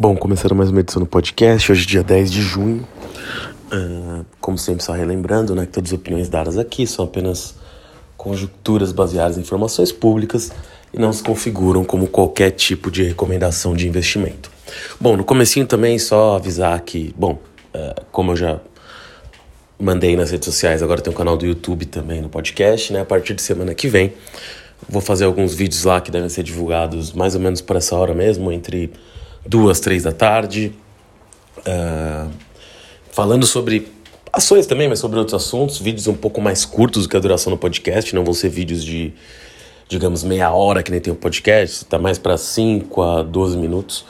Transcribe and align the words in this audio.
Bom, 0.00 0.14
começando 0.14 0.54
mais 0.54 0.70
uma 0.70 0.78
edição 0.78 1.02
do 1.02 1.08
podcast, 1.08 1.72
hoje 1.72 1.82
é 1.82 1.86
dia 1.88 2.04
10 2.04 2.30
de 2.30 2.40
junho. 2.40 2.86
Uh, 3.72 4.24
como 4.40 4.56
sempre, 4.56 4.84
só 4.84 4.92
relembrando 4.92 5.56
né, 5.56 5.66
que 5.66 5.72
todas 5.72 5.90
as 5.90 5.98
opiniões 5.98 6.28
dadas 6.28 6.56
aqui 6.56 6.86
são 6.86 7.04
apenas 7.04 7.56
conjunturas 8.16 8.92
baseadas 8.92 9.36
em 9.36 9.40
informações 9.40 9.90
públicas 9.90 10.52
e 10.94 11.00
não 11.00 11.12
se 11.12 11.20
configuram 11.20 11.82
como 11.82 12.06
qualquer 12.06 12.52
tipo 12.52 12.92
de 12.92 13.02
recomendação 13.02 13.74
de 13.74 13.88
investimento. 13.88 14.52
Bom, 15.00 15.16
no 15.16 15.24
comecinho 15.24 15.66
também 15.66 15.98
só 15.98 16.36
avisar 16.36 16.80
que, 16.82 17.12
bom, 17.18 17.40
uh, 17.74 18.00
como 18.12 18.30
eu 18.30 18.36
já 18.36 18.60
mandei 19.80 20.14
nas 20.14 20.30
redes 20.30 20.46
sociais, 20.46 20.80
agora 20.80 21.00
tem 21.00 21.12
um 21.12 21.16
canal 21.16 21.36
do 21.36 21.44
YouTube 21.44 21.86
também 21.86 22.22
no 22.22 22.28
podcast, 22.28 22.92
né? 22.92 23.00
A 23.00 23.04
partir 23.04 23.34
de 23.34 23.42
semana 23.42 23.74
que 23.74 23.88
vem 23.88 24.12
vou 24.88 25.02
fazer 25.02 25.24
alguns 25.24 25.56
vídeos 25.56 25.82
lá 25.82 26.00
que 26.00 26.12
devem 26.12 26.28
ser 26.28 26.44
divulgados 26.44 27.12
mais 27.12 27.34
ou 27.34 27.40
menos 27.40 27.60
por 27.60 27.74
essa 27.74 27.96
hora 27.96 28.14
mesmo, 28.14 28.52
entre 28.52 28.92
duas, 29.48 29.80
três 29.80 30.02
da 30.02 30.12
tarde, 30.12 30.74
uh, 31.58 32.30
falando 33.10 33.46
sobre 33.46 33.88
ações 34.30 34.66
também, 34.66 34.88
mas 34.88 34.98
sobre 34.98 35.18
outros 35.18 35.34
assuntos, 35.34 35.78
vídeos 35.78 36.06
um 36.06 36.14
pouco 36.14 36.38
mais 36.40 36.66
curtos 36.66 37.04
do 37.04 37.08
que 37.08 37.16
a 37.16 37.20
duração 37.20 37.50
do 37.50 37.56
podcast, 37.56 38.14
não 38.14 38.24
vão 38.24 38.34
ser 38.34 38.50
vídeos 38.50 38.84
de, 38.84 39.14
digamos, 39.88 40.22
meia 40.22 40.52
hora 40.52 40.82
que 40.82 40.90
nem 40.90 41.00
tem 41.00 41.10
o 41.10 41.16
podcast, 41.16 41.86
tá 41.86 41.98
mais 41.98 42.18
para 42.18 42.36
5 42.36 43.02
a 43.02 43.22
12 43.22 43.56
minutos. 43.56 44.04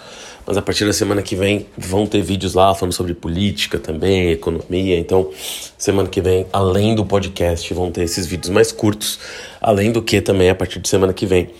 Mas 0.44 0.56
a 0.56 0.62
partir 0.62 0.86
da 0.86 0.94
semana 0.94 1.22
que 1.22 1.36
vem 1.36 1.66
vão 1.76 2.06
ter 2.06 2.22
vídeos 2.22 2.54
lá 2.54 2.74
falando 2.74 2.94
sobre 2.94 3.12
política 3.12 3.78
também, 3.78 4.30
economia. 4.30 4.98
Então, 4.98 5.30
semana 5.76 6.08
que 6.08 6.22
vem, 6.22 6.46
além 6.50 6.94
do 6.94 7.04
podcast, 7.04 7.72
vão 7.74 7.92
ter 7.92 8.04
esses 8.04 8.26
vídeos 8.26 8.48
mais 8.48 8.72
curtos. 8.72 9.20
Além 9.60 9.92
do 9.92 10.00
que 10.00 10.22
também, 10.22 10.48
a 10.48 10.54
partir 10.54 10.78
de 10.78 10.88
semana 10.88 11.12
que 11.12 11.26
vem, 11.26 11.50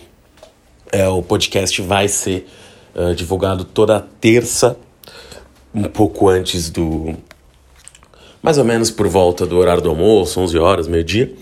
é, 0.91 1.07
o 1.07 1.23
podcast 1.23 1.83
vai 1.83 2.09
ser 2.09 2.47
uh, 2.95 3.15
divulgado 3.15 3.65
toda 3.65 4.01
terça, 4.21 4.77
um 5.75 5.85
pouco 5.85 6.29
antes 6.29 6.71
do. 6.71 7.15
mais 8.43 8.59
ou 8.59 8.65
menos 8.65 8.91
por 8.91 9.09
volta 9.09 9.47
do 9.47 9.57
horário 9.59 9.83
do 9.83 9.91
almoço, 9.91 10.41
11 10.41 10.59
horas, 10.59 10.89
meio-dia. 10.89 11.33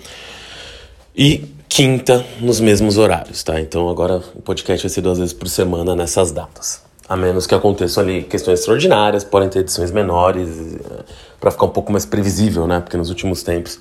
E 1.14 1.44
quinta, 1.68 2.24
nos 2.40 2.60
mesmos 2.60 2.98
horários, 2.98 3.42
tá? 3.42 3.60
Então 3.60 3.88
agora 3.88 4.22
o 4.34 4.42
podcast 4.42 4.86
vai 4.86 4.90
ser 4.90 5.00
duas 5.00 5.18
vezes 5.18 5.32
por 5.32 5.48
semana 5.48 5.94
nessas 5.94 6.32
datas. 6.32 6.82
A 7.08 7.16
menos 7.16 7.46
que 7.46 7.54
aconteçam 7.54 8.02
ali 8.02 8.22
questões 8.22 8.60
extraordinárias, 8.60 9.22
podem 9.22 9.48
ter 9.48 9.60
edições 9.60 9.90
menores, 9.90 10.48
eh, 10.48 11.04
para 11.38 11.50
ficar 11.50 11.66
um 11.66 11.70
pouco 11.70 11.92
mais 11.92 12.04
previsível, 12.04 12.66
né? 12.66 12.80
Porque 12.80 12.96
nos 12.96 13.10
últimos 13.10 13.42
tempos 13.42 13.78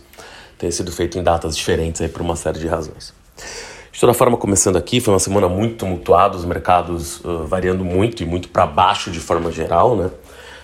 tem 0.57 0.69
sido 0.69 0.91
feito 0.91 1.17
em 1.17 1.23
datas 1.23 1.57
diferentes 1.57 2.02
aí 2.02 2.07
por 2.07 2.22
uma 2.22 2.35
série 2.35 2.59
de 2.59 2.67
razões. 2.67 3.13
De 3.95 4.01
toda 4.01 4.13
forma, 4.13 4.35
começando 4.35 4.75
aqui, 4.75 4.99
foi 4.99 5.13
uma 5.13 5.19
semana 5.21 5.47
muito 5.47 5.77
tumultuada, 5.77 6.35
os 6.35 6.43
mercados 6.43 7.21
uh, 7.23 7.47
variando 7.47 7.85
muito 7.85 8.21
e 8.21 8.25
muito 8.25 8.49
para 8.49 8.67
baixo 8.67 9.09
de 9.09 9.21
forma 9.21 9.49
geral, 9.53 9.95
né? 9.95 10.11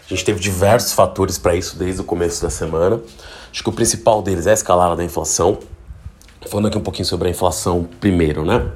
A 0.05 0.09
gente 0.09 0.25
teve 0.25 0.37
diversos 0.37 0.91
fatores 0.91 1.37
para 1.37 1.55
isso 1.55 1.79
desde 1.79 2.01
o 2.01 2.03
começo 2.03 2.41
da 2.41 2.49
semana. 2.49 2.99
Acho 3.49 3.63
que 3.63 3.69
o 3.69 3.71
principal 3.71 4.21
deles 4.21 4.47
é 4.47 4.51
a 4.51 4.53
escalada 4.53 4.97
da 4.97 5.03
inflação. 5.05 5.59
Falando 6.45 6.67
aqui 6.67 6.77
um 6.77 6.81
pouquinho 6.81 7.05
sobre 7.05 7.29
a 7.29 7.31
inflação 7.31 7.87
primeiro, 8.01 8.43
né? 8.43 8.69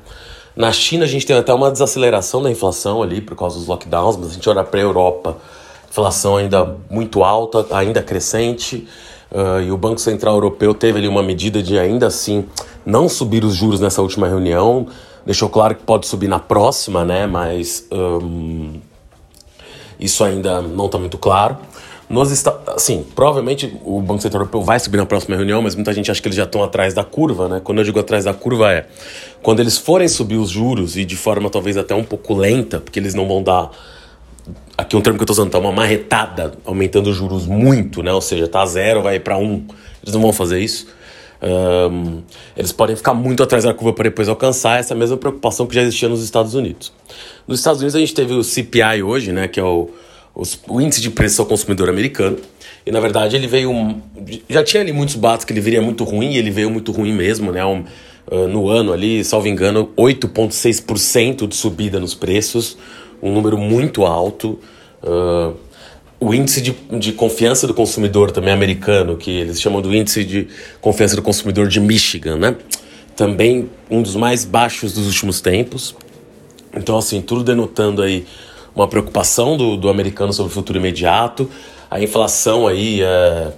Na 0.56 0.72
China 0.72 1.04
a 1.04 1.08
gente 1.08 1.26
tem 1.26 1.36
até 1.36 1.54
uma 1.54 1.70
desaceleração 1.70 2.42
da 2.42 2.50
inflação 2.50 3.04
ali 3.04 3.20
por 3.20 3.36
causa 3.36 3.58
dos 3.60 3.68
lockdowns, 3.68 4.16
mas 4.16 4.30
a 4.30 4.34
gente 4.36 4.50
olha 4.50 4.64
para 4.64 4.80
a 4.80 4.84
Europa, 4.84 5.36
inflação 5.90 6.38
ainda 6.38 6.78
muito 6.90 7.26
alta, 7.26 7.66
ainda 7.76 8.02
crescente. 8.02 8.88
Uh, 9.32 9.62
e 9.62 9.72
o 9.72 9.78
Banco 9.78 10.00
Central 10.00 10.36
Europeu 10.36 10.74
teve 10.74 11.00
ali 11.00 11.08
uma 11.08 11.24
medida 11.24 11.62
de 11.62 11.78
ainda 11.78 12.08
assim 12.08 12.46
não 12.86 13.10
subir 13.10 13.44
os 13.44 13.56
juros 13.56 13.80
nessa 13.80 14.02
última 14.02 14.28
reunião. 14.28 14.88
Deixou 15.26 15.50
claro 15.50 15.76
que 15.76 15.84
pode 15.84 16.08
subir 16.08 16.28
na 16.28 16.40
próxima, 16.40 17.04
né? 17.04 17.26
Mas 17.26 17.88
um, 17.92 18.80
isso 20.00 20.24
ainda 20.24 20.62
não 20.62 20.86
está 20.86 20.98
muito 20.98 21.18
claro. 21.18 21.58
Nós 22.08 22.30
está, 22.30 22.56
assim, 22.68 23.04
provavelmente 23.16 23.76
o 23.84 24.00
Banco 24.00 24.22
Central 24.22 24.44
Europeu 24.44 24.62
vai 24.62 24.80
subir 24.80 24.98
na 24.98 25.08
próxima 25.08 25.36
reunião, 25.36 25.60
mas 25.64 25.74
muita 25.74 25.92
gente 25.92 26.12
acha 26.12 26.22
que 26.22 26.28
eles 26.28 26.36
já 26.36 26.44
estão 26.44 26.64
atrás 26.64 26.94
da 26.94 27.04
curva, 27.04 27.50
né? 27.50 27.62
Quando 27.64 27.80
eu 27.80 27.84
digo 27.84 28.00
atrás 28.00 28.26
da 28.26 28.34
curva 28.34 28.72
é 28.72 28.86
quando 29.42 29.60
eles 29.60 29.78
forem 29.78 30.08
subir 30.08 30.38
os 30.38 30.52
juros 30.52 30.96
e 30.98 31.04
de 31.04 31.16
forma 31.16 31.50
talvez 31.50 31.78
até 31.78 31.96
um 31.96 32.04
pouco 32.04 32.36
lenta, 32.36 32.80
porque 32.80 33.00
eles 33.00 33.16
não 33.16 33.28
vão 33.28 33.42
dar 33.42 33.72
aqui 34.78 34.96
um 34.96 35.02
termo 35.02 35.18
que 35.18 35.24
eu 35.24 35.26
estou 35.26 35.34
usando, 35.34 35.52
tá 35.52 35.60
uma 35.60 35.72
marretada, 35.72 36.54
aumentando 36.66 37.10
os 37.10 37.16
juros 37.16 37.46
muito, 37.46 38.04
né? 38.04 38.12
Ou 38.12 38.22
seja, 38.22 38.48
tá 38.48 38.66
zero, 38.66 39.02
vai 39.02 39.20
para 39.20 39.38
um. 39.38 39.66
Eles 40.04 40.14
não 40.14 40.22
vão 40.22 40.34
fazer 40.34 40.60
isso. 40.60 40.88
Um, 41.42 42.24
eles 42.56 42.72
podem 42.72 42.96
ficar 42.96 43.14
muito 43.14 43.44
atrás 43.44 43.64
da 43.64 43.74
curva 43.74 43.94
para 43.94 44.06
depois 44.06 44.28
alcançar 44.28 44.80
essa 44.80 44.96
mesma 44.96 45.18
preocupação 45.18 45.68
que 45.68 45.76
já 45.76 45.82
existia 45.82 46.10
nos 46.10 46.24
Estados 46.24 46.54
Unidos. 46.56 46.92
Nos 47.48 47.60
Estados 47.60 47.82
Unidos 47.82 47.96
a 47.96 48.00
gente 48.00 48.14
teve 48.14 48.34
o 48.34 48.44
CPI 48.44 49.04
hoje, 49.04 49.32
né, 49.32 49.48
que 49.48 49.60
é 49.60 49.64
o, 49.64 49.90
o 50.68 50.82
índice 50.82 51.02
de 51.02 51.12
preço 51.12 51.42
ao 51.42 51.48
consumidor 51.48 51.90
americano. 51.90 52.38
E 52.86 52.92
na 52.92 53.00
verdade 53.00 53.36
ele 53.36 53.48
veio. 53.48 53.72
Já 54.50 54.64
tinha 54.64 54.82
ali 54.82 54.92
muitos 54.92 55.16
batos 55.16 55.46
que 55.46 55.54
ele 55.54 55.62
viria 55.62 55.82
muito 55.82 56.04
ruim, 56.04 56.34
e 56.34 56.38
ele 56.38 56.52
veio 56.52 56.70
muito 56.70 56.92
ruim 56.92 57.14
mesmo, 57.14 57.52
né? 57.52 57.66
Um, 57.66 57.84
uh, 58.32 58.48
no 58.48 58.70
ano 58.70 58.94
ali, 58.94 59.24
salvo 59.24 59.48
engano, 59.48 59.92
8,6% 59.98 61.48
de 61.48 61.56
subida 61.56 62.00
nos 62.00 62.14
preços, 62.14 62.78
um 63.22 63.32
número 63.32 63.58
muito 63.58 64.06
alto. 64.06 64.60
Uh, 65.04 65.56
o 66.20 66.34
índice 66.34 66.62
de, 66.62 66.72
de 66.98 67.12
confiança 67.12 67.68
do 67.68 67.74
consumidor 67.74 68.32
também 68.32 68.54
americano, 68.54 69.18
que 69.18 69.32
eles 69.32 69.62
chamam 69.62 69.82
do 69.82 69.94
índice 69.94 70.24
de 70.24 70.48
confiança 70.82 71.16
do 71.16 71.22
consumidor 71.22 71.68
de 71.68 71.80
Michigan, 71.80 72.38
né? 72.38 72.56
Também 73.16 73.70
um 73.90 74.02
dos 74.02 74.16
mais 74.16 74.46
baixos 74.46 74.94
dos 74.94 75.08
últimos 75.08 75.42
tempos. 75.42 75.96
Então, 76.76 76.98
assim, 76.98 77.22
tudo 77.22 77.44
denotando 77.44 78.02
aí 78.02 78.26
uma 78.76 78.88
preocupação 78.88 79.56
do, 79.56 79.78
do 79.78 79.90
americano 79.90 80.34
sobre 80.34 80.52
o 80.52 80.54
futuro 80.54 80.78
imediato, 80.78 81.50
a 81.90 82.02
inflação 82.02 82.68
aí 82.68 83.02
é, 83.02 83.54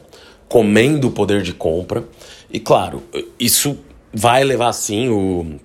comendo 0.47 1.07
o 1.07 1.11
poder 1.11 1.41
de 1.41 1.53
compra. 1.53 2.03
E 2.51 2.59
claro, 2.59 3.03
isso 3.39 3.77
vai 4.13 4.43
levar 4.43 4.73
sim 4.73 5.09
o, 5.09 5.57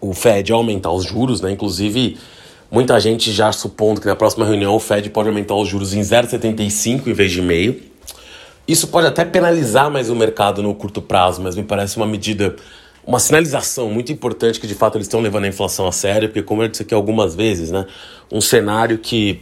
o 0.00 0.14
Fed 0.14 0.52
a 0.52 0.56
aumentar 0.56 0.92
os 0.92 1.04
juros, 1.04 1.40
né? 1.40 1.50
Inclusive 1.50 2.16
Muita 2.74 2.98
gente 2.98 3.30
já 3.30 3.52
supondo 3.52 4.00
que 4.00 4.06
na 4.08 4.16
próxima 4.16 4.44
reunião 4.44 4.74
o 4.74 4.80
Fed 4.80 5.08
pode 5.10 5.28
aumentar 5.28 5.54
os 5.54 5.68
juros 5.68 5.94
em 5.94 6.00
0,75 6.00 7.06
em 7.06 7.12
vez 7.12 7.30
de 7.30 7.40
meio. 7.40 7.80
Isso 8.66 8.88
pode 8.88 9.06
até 9.06 9.24
penalizar 9.24 9.88
mais 9.88 10.10
o 10.10 10.16
mercado 10.16 10.60
no 10.60 10.74
curto 10.74 11.00
prazo, 11.00 11.40
mas 11.40 11.54
me 11.54 11.62
parece 11.62 11.96
uma 11.96 12.04
medida, 12.04 12.56
uma 13.06 13.20
sinalização 13.20 13.88
muito 13.90 14.10
importante 14.10 14.58
que 14.58 14.66
de 14.66 14.74
fato 14.74 14.96
eles 14.96 15.06
estão 15.06 15.20
levando 15.20 15.44
a 15.44 15.46
inflação 15.46 15.86
a 15.86 15.92
sério, 15.92 16.28
porque 16.28 16.42
como 16.42 16.64
eu 16.64 16.68
disse 16.68 16.82
aqui 16.82 16.92
algumas 16.92 17.36
vezes, 17.36 17.70
né, 17.70 17.86
um 18.28 18.40
cenário 18.40 18.98
que 18.98 19.40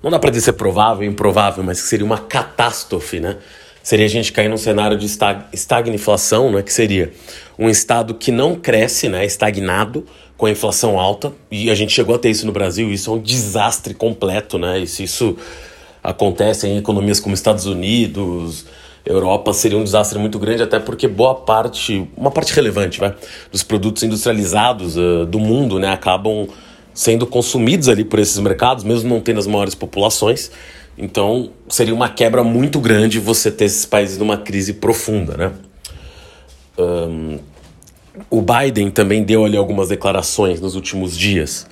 não 0.00 0.08
dá 0.08 0.20
para 0.20 0.30
dizer 0.30 0.52
provável, 0.52 1.04
improvável, 1.04 1.64
mas 1.64 1.82
que 1.82 1.88
seria 1.88 2.06
uma 2.06 2.18
catástrofe, 2.18 3.18
né? 3.18 3.38
Seria 3.82 4.06
a 4.06 4.08
gente 4.08 4.30
cair 4.32 4.48
num 4.48 4.56
cenário 4.56 4.96
de 4.96 5.06
estag 5.06 5.46
estagnação, 5.52 6.52
né, 6.52 6.62
que 6.62 6.72
seria 6.72 7.10
um 7.58 7.68
estado 7.68 8.14
que 8.14 8.30
não 8.30 8.54
cresce, 8.54 9.08
né, 9.08 9.26
estagnado, 9.26 10.06
com 10.38 10.46
a 10.46 10.50
inflação 10.50 10.98
alta, 10.98 11.32
e 11.50 11.68
a 11.68 11.74
gente 11.74 11.92
chegou 11.92 12.14
a 12.14 12.18
ter 12.18 12.30
isso 12.30 12.46
no 12.46 12.52
Brasil, 12.52 12.90
isso 12.90 13.10
é 13.10 13.14
um 13.14 13.18
desastre 13.18 13.92
completo, 13.92 14.56
né? 14.56 14.78
E 14.78 14.86
se 14.86 15.02
isso 15.02 15.36
acontece 16.02 16.68
em 16.68 16.78
economias 16.78 17.18
como 17.18 17.34
Estados 17.34 17.66
Unidos, 17.66 18.64
Europa, 19.04 19.52
seria 19.52 19.76
um 19.76 19.82
desastre 19.82 20.16
muito 20.16 20.38
grande, 20.38 20.62
até 20.62 20.78
porque 20.78 21.08
boa 21.08 21.34
parte, 21.34 22.08
uma 22.16 22.30
parte 22.30 22.54
relevante, 22.54 23.00
vai, 23.00 23.14
dos 23.50 23.64
produtos 23.64 24.04
industrializados 24.04 24.96
uh, 24.96 25.26
do 25.26 25.40
mundo, 25.40 25.80
né, 25.80 25.88
acabam 25.88 26.48
sendo 26.94 27.26
consumidos 27.26 27.88
ali 27.88 28.04
por 28.04 28.20
esses 28.20 28.38
mercados, 28.38 28.84
mesmo 28.84 29.08
não 29.08 29.20
tendo 29.20 29.40
as 29.40 29.46
maiores 29.46 29.74
populações. 29.74 30.52
Então, 30.96 31.50
seria 31.68 31.94
uma 31.94 32.08
quebra 32.08 32.44
muito 32.44 32.78
grande 32.80 33.18
você 33.18 33.50
ter 33.50 33.64
esses 33.64 33.86
países 33.86 34.18
numa 34.18 34.36
crise 34.36 34.74
profunda, 34.74 35.36
né? 35.36 35.52
Um, 36.76 37.38
o 38.30 38.42
Biden 38.42 38.90
também 38.90 39.22
deu 39.22 39.44
ali 39.44 39.56
algumas 39.56 39.88
declarações 39.88 40.60
nos 40.60 40.74
últimos 40.74 41.16
dias, 41.16 41.66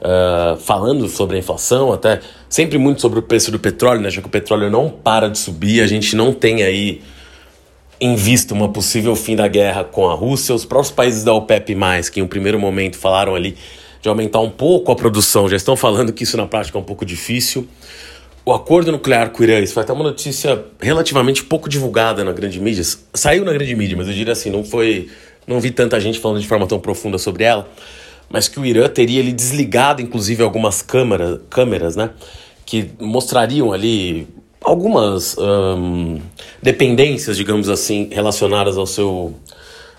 uh, 0.00 0.56
falando 0.58 1.08
sobre 1.08 1.36
a 1.36 1.38
inflação, 1.38 1.92
até 1.92 2.20
sempre 2.48 2.78
muito 2.78 3.00
sobre 3.00 3.18
o 3.18 3.22
preço 3.22 3.50
do 3.50 3.58
petróleo, 3.58 4.00
né? 4.00 4.10
Já 4.10 4.20
que 4.20 4.26
o 4.26 4.30
petróleo 4.30 4.70
não 4.70 4.90
para 4.90 5.28
de 5.28 5.38
subir, 5.38 5.82
a 5.82 5.86
gente 5.86 6.16
não 6.16 6.32
tem 6.32 6.62
aí 6.62 7.02
em 8.00 8.16
vista 8.16 8.54
uma 8.54 8.68
possível 8.68 9.14
fim 9.14 9.36
da 9.36 9.46
guerra 9.46 9.84
com 9.84 10.08
a 10.08 10.14
Rússia. 10.14 10.54
Os 10.54 10.64
próprios 10.64 10.90
países 10.90 11.22
da 11.22 11.34
OPEP+, 11.34 11.76
que 12.10 12.20
em 12.20 12.22
um 12.22 12.28
primeiro 12.28 12.58
momento 12.58 12.96
falaram 12.96 13.34
ali 13.34 13.56
de 14.00 14.08
aumentar 14.08 14.40
um 14.40 14.48
pouco 14.48 14.90
a 14.90 14.96
produção, 14.96 15.46
já 15.46 15.56
estão 15.56 15.76
falando 15.76 16.10
que 16.12 16.24
isso 16.24 16.36
na 16.36 16.46
prática 16.46 16.78
é 16.78 16.80
um 16.80 16.84
pouco 16.84 17.04
difícil. 17.04 17.68
O 18.42 18.52
acordo 18.54 18.90
nuclear 18.90 19.30
com 19.30 19.42
o 19.42 19.44
Irã, 19.44 19.60
isso 19.60 19.74
foi 19.74 19.82
até 19.82 19.92
uma 19.92 20.02
notícia 20.02 20.64
relativamente 20.80 21.44
pouco 21.44 21.68
divulgada 21.68 22.24
na 22.24 22.32
grande 22.32 22.58
mídia. 22.58 22.82
Saiu 23.12 23.44
na 23.44 23.52
grande 23.52 23.76
mídia, 23.76 23.96
mas 23.96 24.08
eu 24.08 24.14
diria 24.14 24.32
assim, 24.32 24.48
não 24.48 24.64
foi 24.64 25.10
não 25.50 25.60
vi 25.60 25.72
tanta 25.72 25.98
gente 25.98 26.20
falando 26.20 26.40
de 26.40 26.46
forma 26.46 26.64
tão 26.66 26.78
profunda 26.78 27.18
sobre 27.18 27.42
ela, 27.42 27.68
mas 28.28 28.46
que 28.46 28.60
o 28.60 28.64
Irã 28.64 28.88
teria 28.88 29.20
ali 29.20 29.32
desligado, 29.32 30.00
inclusive, 30.00 30.44
algumas 30.44 30.80
câmera, 30.80 31.42
câmeras, 31.50 31.96
né? 31.96 32.10
Que 32.64 32.90
mostrariam 33.00 33.72
ali 33.72 34.28
algumas 34.62 35.36
um, 35.36 36.20
dependências, 36.62 37.36
digamos 37.36 37.68
assim, 37.68 38.08
relacionadas 38.12 38.78
ao 38.78 38.86
seu. 38.86 39.34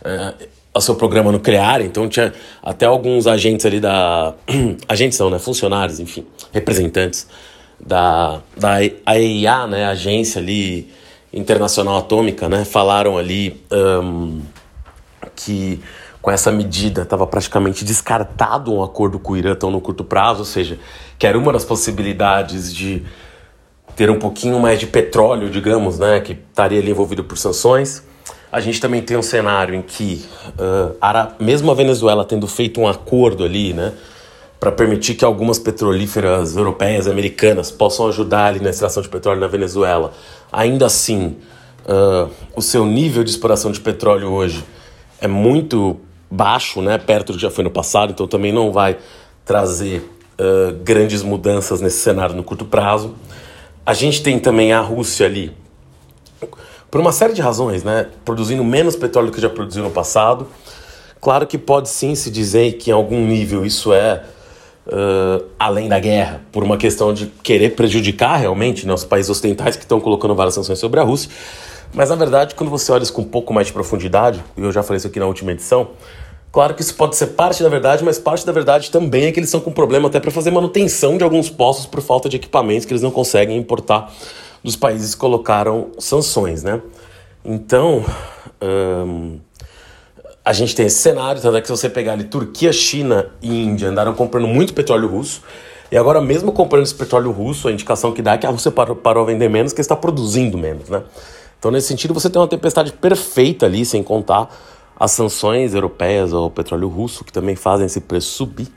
Uh, 0.04 0.62
ao 0.74 0.80
seu 0.80 0.96
programa 0.96 1.34
nuclear, 1.34 1.82
então 1.82 2.08
tinha 2.08 2.34
até 2.64 2.86
alguns 2.86 3.28
agentes 3.28 3.66
ali 3.66 3.82
da. 3.82 4.34
agentes 4.88 5.18
são, 5.18 5.30
né? 5.30 5.38
Funcionários, 5.38 6.00
enfim, 6.00 6.26
representantes 6.54 7.28
da, 7.78 8.42
da 8.56 8.76
AEA, 9.06 9.68
né? 9.68 9.86
Agência 9.86 10.40
ali 10.40 10.88
internacional 11.34 11.98
atômica, 11.98 12.48
né? 12.48 12.64
Falaram 12.64 13.18
ali 13.18 13.62
um, 13.70 14.40
que 15.36 15.82
com 16.22 16.30
essa 16.30 16.52
medida 16.52 17.02
estava 17.02 17.26
praticamente 17.26 17.84
descartado 17.84 18.72
um 18.74 18.84
acordo 18.84 19.18
com 19.18 19.34
o 19.34 19.38
Irã 19.38 19.56
tão 19.56 19.72
no 19.72 19.82
curto 19.82 20.04
prazo, 20.04 20.40
ou 20.40 20.46
seja, 20.46 20.78
que 21.18 21.26
era 21.26 21.38
uma 21.38 21.52
das 21.52 21.66
possibilidades 21.66 22.74
de 22.74 23.04
ter 23.96 24.10
um 24.10 24.20
pouquinho 24.20 24.60
mais 24.60 24.80
de 24.80 24.88
petróleo, 24.88 25.50
digamos, 25.50 25.98
né? 26.00 26.20
Que 26.20 26.34
estaria 26.34 26.80
ali 26.80 26.92
envolvido 26.92 27.24
por 27.24 27.38
sanções. 27.38 28.04
A 28.52 28.60
gente 28.60 28.80
também 28.80 29.02
tem 29.02 29.18
um 29.18 29.22
cenário 29.22 29.74
em 29.74 29.82
que, 29.82 30.26
uh, 30.60 31.44
mesmo 31.44 31.72
a 31.72 31.74
Venezuela 31.74 32.26
tendo 32.26 32.48
feito 32.48 32.82
um 32.82 32.88
acordo 32.88 33.46
ali, 33.46 33.74
né, 33.74 33.94
para 34.60 34.72
permitir 34.72 35.16
que 35.16 35.24
algumas 35.24 35.58
petrolíferas 35.58 36.58
europeias, 36.58 37.08
americanas, 37.08 37.72
possam 37.72 38.08
ajudar 38.10 38.48
ali 38.48 38.60
na 38.60 38.70
extração 38.70 39.02
de 39.02 39.08
petróleo 39.08 39.40
na 39.40 39.48
Venezuela, 39.48 40.12
ainda 40.52 40.86
assim, 40.86 41.38
uh, 41.86 42.30
o 42.54 42.62
seu 42.62 42.86
nível 42.86 43.24
de 43.24 43.32
exploração 43.32 43.72
de 43.72 43.80
petróleo 43.80 44.30
hoje 44.30 44.64
é 45.22 45.28
muito 45.28 45.98
baixo, 46.30 46.82
né, 46.82 46.98
perto 46.98 47.32
do 47.32 47.38
que 47.38 47.42
já 47.42 47.52
foi 47.52 47.64
no 47.64 47.70
passado, 47.70 48.12
então 48.12 48.28
também 48.28 48.52
não 48.52 48.72
vai 48.72 48.98
trazer 49.46 50.00
uh, 50.40 50.74
grandes 50.84 51.22
mudanças 51.24 51.80
nesse 51.80 52.00
cenário 52.00 52.36
no 52.36 52.44
curto 52.44 52.66
prazo. 52.66 53.16
A 53.86 53.94
gente 53.94 54.22
tem 54.24 54.40
também 54.40 54.74
a 54.74 54.82
Rússia 54.82 55.26
ali 55.26 55.54
por 56.90 57.00
uma 57.00 57.14
série 57.14 57.34
de 57.34 57.42
razões, 57.42 57.84
né? 57.84 58.08
Produzindo 58.26 58.64
menos 58.66 58.98
petróleo 58.98 59.30
do 59.30 59.34
que 59.34 59.40
já 59.42 59.50
produziu 59.50 59.82
no 59.82 59.92
passado. 59.92 60.48
Claro 61.22 61.48
que 61.48 61.58
pode 61.58 61.88
sim 61.88 62.16
se 62.16 62.30
dizer 62.30 62.74
que 62.74 62.90
em 62.90 62.94
algum 62.94 63.26
nível 63.26 63.66
isso 63.66 63.94
é 63.94 64.24
uh, 64.88 65.46
além 65.58 65.88
da 65.88 66.00
guerra, 66.00 66.42
por 66.52 66.64
uma 66.64 66.78
questão 66.78 67.14
de 67.14 67.28
querer 67.44 67.76
prejudicar 67.76 68.36
realmente 68.36 68.86
né, 68.86 68.94
os 68.94 69.06
países 69.06 69.30
ocidentais 69.30 69.78
que 69.78 69.84
estão 69.84 70.02
colocando 70.02 70.36
várias 70.36 70.54
sanções 70.54 70.80
sobre 70.80 71.00
a 71.00 71.04
Rússia. 71.04 71.30
Mas 71.94 72.10
na 72.10 72.16
verdade, 72.16 72.56
quando 72.56 72.70
você 72.70 72.92
olha 72.92 73.04
isso 73.04 73.14
com 73.14 73.22
um 73.22 73.28
pouco 73.28 73.54
mais 73.54 73.68
de 73.68 73.74
profundidade, 73.74 74.44
e 74.58 74.62
eu 74.62 74.72
já 74.72 74.82
falei 74.82 74.98
isso 74.98 75.08
aqui 75.08 75.20
na 75.20 75.26
última 75.26 75.52
edição, 75.52 75.90
Claro 76.52 76.74
que 76.74 76.82
isso 76.82 76.96
pode 76.96 77.16
ser 77.16 77.28
parte 77.28 77.64
da 77.64 77.70
verdade, 77.70 78.04
mas 78.04 78.20
parte 78.20 78.46
da 78.46 78.52
verdade 78.52 78.92
também 78.92 79.24
é 79.26 79.32
que 79.32 79.40
eles 79.40 79.48
estão 79.48 79.62
com 79.62 79.72
problema 79.72 80.10
até 80.10 80.20
para 80.20 80.30
fazer 80.30 80.52
manutenção 80.52 81.18
de 81.18 81.24
alguns 81.24 81.50
postos 81.50 81.86
por 81.86 82.02
falta 82.02 82.28
de 82.28 82.36
equipamentos 82.36 82.86
que 82.86 82.92
eles 82.92 83.02
não 83.02 83.10
conseguem 83.10 83.58
importar 83.58 84.12
dos 84.62 84.76
países 84.76 85.16
que 85.16 85.22
colocaram 85.22 85.92
sanções, 85.98 86.62
né? 86.62 86.82
Então, 87.44 88.04
hum, 88.62 89.40
a 90.44 90.52
gente 90.52 90.76
tem 90.76 90.88
esse 90.88 90.98
cenário, 90.98 91.42
tanto 91.42 91.56
é 91.56 91.62
que 91.62 91.68
se 91.68 91.72
você 91.72 91.90
pegar 91.90 92.14
ali 92.14 92.26
Turquia, 92.26 92.74
China 92.74 93.28
e 93.42 93.64
Índia 93.64 93.88
andaram 93.88 94.14
comprando 94.14 94.48
muito 94.48 94.74
petróleo 94.74 95.08
russo, 95.08 95.42
e 95.90 95.98
agora 95.98 96.20
mesmo 96.20 96.52
comprando 96.52 96.84
esse 96.84 96.96
petróleo 96.96 97.32
russo, 97.32 97.70
a 97.70 97.72
indicação 97.72 98.12
que 98.12 98.22
dá 98.22 98.34
é 98.34 98.38
que 98.38 98.46
a 98.46 98.50
Rússia 98.50 98.72
parou, 98.72 98.96
parou 98.96 99.24
a 99.24 99.26
vender 99.28 99.50
menos, 99.50 99.72
que 99.72 99.80
está 99.80 99.96
produzindo 99.96 100.58
menos, 100.58 100.90
né? 100.90 101.02
Então, 101.62 101.70
nesse 101.70 101.90
sentido, 101.90 102.12
você 102.12 102.28
tem 102.28 102.42
uma 102.42 102.48
tempestade 102.48 102.92
perfeita 102.92 103.68
ali, 103.68 103.86
sem 103.86 104.02
contar 104.02 104.50
as 105.00 105.12
sanções 105.12 105.76
europeias 105.76 106.34
ao 106.34 106.50
petróleo 106.50 106.88
russo, 106.88 107.24
que 107.24 107.32
também 107.32 107.56
fazem 107.56 107.86
esse 107.86 108.02
preço 108.02 108.32
subir. 108.32 108.68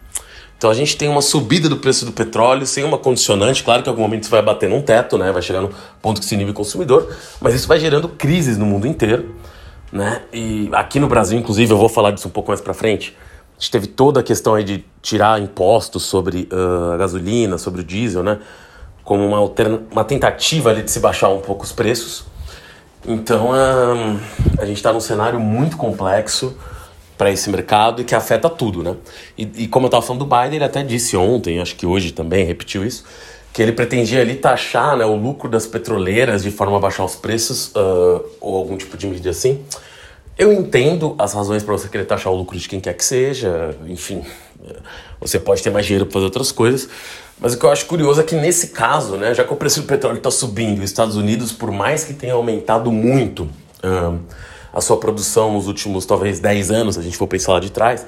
Então 0.59 0.71
a 0.71 0.75
gente 0.75 0.95
tem 0.95 1.09
uma 1.09 1.23
subida 1.23 1.67
do 1.67 1.79
preço 1.79 2.05
do 2.05 2.13
petróleo 2.13 2.67
sem 2.67 2.85
uma 2.85 2.99
condicionante, 2.99 3.65
claro 3.65 3.83
que 3.83 3.89
em 3.89 3.91
algum 3.91 4.03
momento 4.03 4.25
isso 4.25 4.31
vai 4.31 4.43
bater 4.43 4.69
num 4.69 4.83
teto, 4.83 5.17
né? 5.17 5.33
Vai 5.33 5.41
chegar 5.41 5.63
no 5.63 5.71
ponto 6.03 6.21
que 6.21 6.27
se 6.27 6.35
inibe 6.35 6.51
o 6.51 6.55
consumidor, 6.55 7.11
mas 7.41 7.55
isso 7.55 7.67
vai 7.67 7.81
gerando 7.81 8.07
crises 8.07 8.59
no 8.59 8.67
mundo 8.67 8.87
inteiro, 8.87 9.35
né? 9.91 10.23
E 10.31 10.69
aqui 10.73 11.01
no 11.01 11.09
Brasil, 11.09 11.39
inclusive, 11.39 11.73
eu 11.73 11.79
vou 11.79 11.89
falar 11.89 12.11
disso 12.11 12.29
um 12.29 12.31
pouco 12.31 12.51
mais 12.51 12.61
para 12.61 12.73
frente. 12.73 13.17
A 13.57 13.61
gente 13.61 13.71
teve 13.71 13.87
toda 13.87 14.21
a 14.21 14.23
questão 14.23 14.55
aí 14.55 14.65
de 14.65 14.85
tirar 15.01 15.41
impostos 15.41 16.03
sobre 16.03 16.49
uh, 16.53 16.93
a 16.93 16.97
gasolina, 16.99 17.57
sobre 17.57 17.81
o 17.81 17.85
diesel, 17.85 18.23
né? 18.23 18.39
Como 19.03 19.27
uma, 19.27 19.41
uma 19.91 20.05
tentativa 20.05 20.71
ali 20.71 20.83
de 20.83 20.91
se 20.91 21.01
baixar 21.01 21.29
um 21.29 21.41
pouco 21.41 21.65
os 21.65 21.73
preços. 21.73 22.25
Então 23.07 23.51
uh, 23.51 24.21
a 24.59 24.65
gente 24.65 24.77
está 24.77 24.93
num 24.93 25.01
cenário 25.01 25.39
muito 25.39 25.77
complexo 25.77 26.57
para 27.17 27.31
esse 27.31 27.49
mercado 27.51 28.03
e 28.03 28.05
que 28.05 28.15
afeta 28.15 28.49
tudo, 28.49 28.83
né? 28.83 28.97
E, 29.37 29.65
e 29.65 29.69
como 29.69 29.87
eu 29.87 29.89
estava 29.89 30.05
falando 30.05 30.27
do 30.27 30.37
Biden, 30.37 30.57
ele 30.57 30.65
até 30.65 30.83
disse 30.83 31.17
ontem, 31.17 31.61
acho 31.61 31.77
que 31.77 31.87
hoje 31.87 32.13
também 32.13 32.45
repetiu 32.45 32.85
isso, 32.85 33.05
que 33.53 33.63
ele 33.63 33.73
pretendia 33.73 34.21
ali 34.21 34.35
taxar 34.35 34.97
né, 34.97 35.05
o 35.05 35.15
lucro 35.15 35.49
das 35.49 35.67
petroleiras 35.67 36.43
de 36.43 36.51
forma 36.51 36.77
a 36.77 36.81
baixar 36.81 37.05
os 37.05 37.15
preços 37.15 37.69
uh, 37.69 38.25
ou 38.41 38.57
algum 38.57 38.77
tipo 38.77 38.97
de 38.97 39.07
medida 39.07 39.31
assim. 39.31 39.63
Eu 40.37 40.53
entendo 40.53 41.15
as 41.17 41.33
razões 41.33 41.63
para 41.63 41.73
você 41.73 41.89
querer 41.89 42.05
taxar 42.05 42.33
o 42.33 42.37
lucro 42.37 42.59
de 42.59 42.69
quem 42.69 42.81
quer 42.81 42.95
que 42.95 43.05
seja, 43.05 43.77
enfim, 43.87 44.25
você 45.21 45.39
pode 45.39 45.63
ter 45.63 45.71
mais 45.71 45.87
dinheiro 45.87 46.07
para 46.07 46.15
fazer 46.15 46.25
outras 46.25 46.53
coisas, 46.53 46.89
mas 47.39 47.55
o 47.55 47.59
que 47.59 47.65
eu 47.65 47.71
acho 47.71 47.87
curioso 47.87 48.21
é 48.21 48.25
que 48.25 48.35
nesse 48.35 48.69
caso, 48.69 49.17
né, 49.17 49.35
já 49.35 49.45
que 49.45 49.53
o 49.53 49.57
preço 49.57 49.81
do 49.81 49.87
petróleo 49.87 50.19
está 50.19 50.31
subindo, 50.31 50.79
os 50.79 50.85
Estados 50.85 51.17
Unidos, 51.17 51.53
por 51.53 51.71
mais 51.71 52.05
que 52.05 52.15
tenha 52.15 52.35
aumentado 52.35 52.91
muito 52.93 53.45
uh, 53.83 54.19
a 54.73 54.81
sua 54.81 54.97
produção 54.99 55.53
nos 55.53 55.67
últimos 55.67 56.07
talvez 56.07 56.41
10 56.41 56.71
anos, 56.71 56.95
se 56.95 57.01
a 57.01 57.05
gente 57.05 57.17
for 57.17 57.27
pensar 57.27 57.53
lá 57.53 57.61
de 57.61 57.71
trás, 57.71 58.07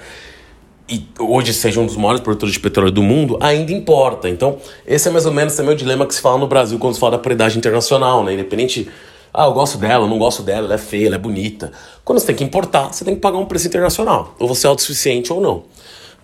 e 0.89 1.05
hoje 1.19 1.53
seja 1.53 1.81
um 1.81 1.87
dos 1.87 1.97
maiores 1.97 2.21
produtores 2.21 2.53
de 2.53 2.61
petróleo 2.61 2.93
do 2.93 3.03
mundo, 3.03 3.37
ainda 3.41 3.73
importa. 3.73 4.29
Então, 4.29 4.59
esse 4.87 5.09
é 5.09 5.11
mais 5.11 5.27
ou 5.27 5.33
menos 5.33 5.57
também 5.57 5.75
o 5.75 5.77
dilema 5.77 6.07
que 6.07 6.15
se 6.15 6.21
fala 6.21 6.39
no 6.39 6.47
Brasil 6.47 6.79
quando 6.79 6.95
se 6.95 7.01
fala 7.01 7.13
da 7.13 7.19
paridade 7.19 7.59
internacional, 7.59 8.23
né? 8.23 8.35
Independente, 8.35 8.89
ah, 9.35 9.47
eu 9.47 9.53
gosto 9.53 9.79
dela, 9.79 10.05
eu 10.05 10.09
não 10.09 10.19
gosto 10.19 10.43
dela, 10.43 10.67
ela 10.67 10.75
é 10.75 10.79
feia, 10.79 11.09
ela 11.09 11.17
é 11.17 11.19
bonita. 11.19 11.73
Quando 12.05 12.21
você 12.21 12.27
tem 12.27 12.37
que 12.37 12.45
importar, 12.45 12.93
você 12.93 13.05
tem 13.05 13.17
que 13.17 13.21
pagar 13.21 13.39
um 13.39 13.47
preço 13.47 13.67
internacional, 13.67 14.35
ou 14.39 14.47
você 14.47 14.67
é 14.67 14.71
autossuficiente 14.71 15.33
ou 15.33 15.41
não. 15.41 15.65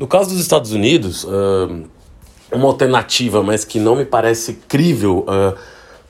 No 0.02 0.08
caso 0.08 0.30
dos 0.30 0.40
Estados 0.40 0.72
Unidos, 0.72 1.22
uh, 1.22 1.84
uma 2.50 2.66
alternativa, 2.66 3.40
mas 3.40 3.64
que 3.64 3.78
não 3.78 3.94
me 3.94 4.04
parece 4.04 4.54
crível 4.66 5.24
uh, 5.28 5.56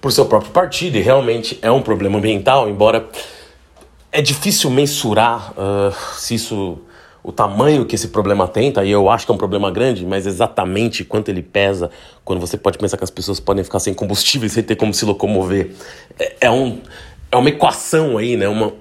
por 0.00 0.10
seu 0.10 0.24
próprio 0.24 0.50
partido, 0.50 0.96
e 0.96 1.02
realmente 1.02 1.58
é 1.60 1.70
um 1.70 1.82
problema 1.82 2.16
ambiental, 2.16 2.70
embora 2.70 3.06
é 4.10 4.22
difícil 4.22 4.70
mensurar 4.70 5.52
uh, 5.52 5.94
se 6.16 6.36
isso 6.36 6.78
o 7.22 7.30
tamanho 7.30 7.84
que 7.84 7.94
esse 7.94 8.08
problema 8.08 8.48
tem, 8.48 8.72
tá? 8.72 8.82
E 8.82 8.90
eu 8.90 9.10
acho 9.10 9.26
que 9.26 9.30
é 9.30 9.34
um 9.34 9.38
problema 9.38 9.70
grande, 9.70 10.06
mas 10.06 10.26
exatamente 10.26 11.04
quanto 11.04 11.28
ele 11.28 11.42
pesa, 11.42 11.90
quando 12.24 12.40
você 12.40 12.56
pode 12.56 12.78
pensar 12.78 12.96
que 12.96 13.04
as 13.04 13.10
pessoas 13.10 13.40
podem 13.40 13.62
ficar 13.62 13.78
sem 13.78 13.92
combustível, 13.92 14.48
sem 14.48 14.62
ter 14.62 14.76
como 14.76 14.94
se 14.94 15.04
locomover, 15.04 15.70
é, 16.18 16.36
é, 16.40 16.50
um, 16.50 16.80
é 17.30 17.36
uma 17.36 17.50
equação 17.50 18.16
aí, 18.16 18.38
né? 18.38 18.48
Uma, 18.48 18.72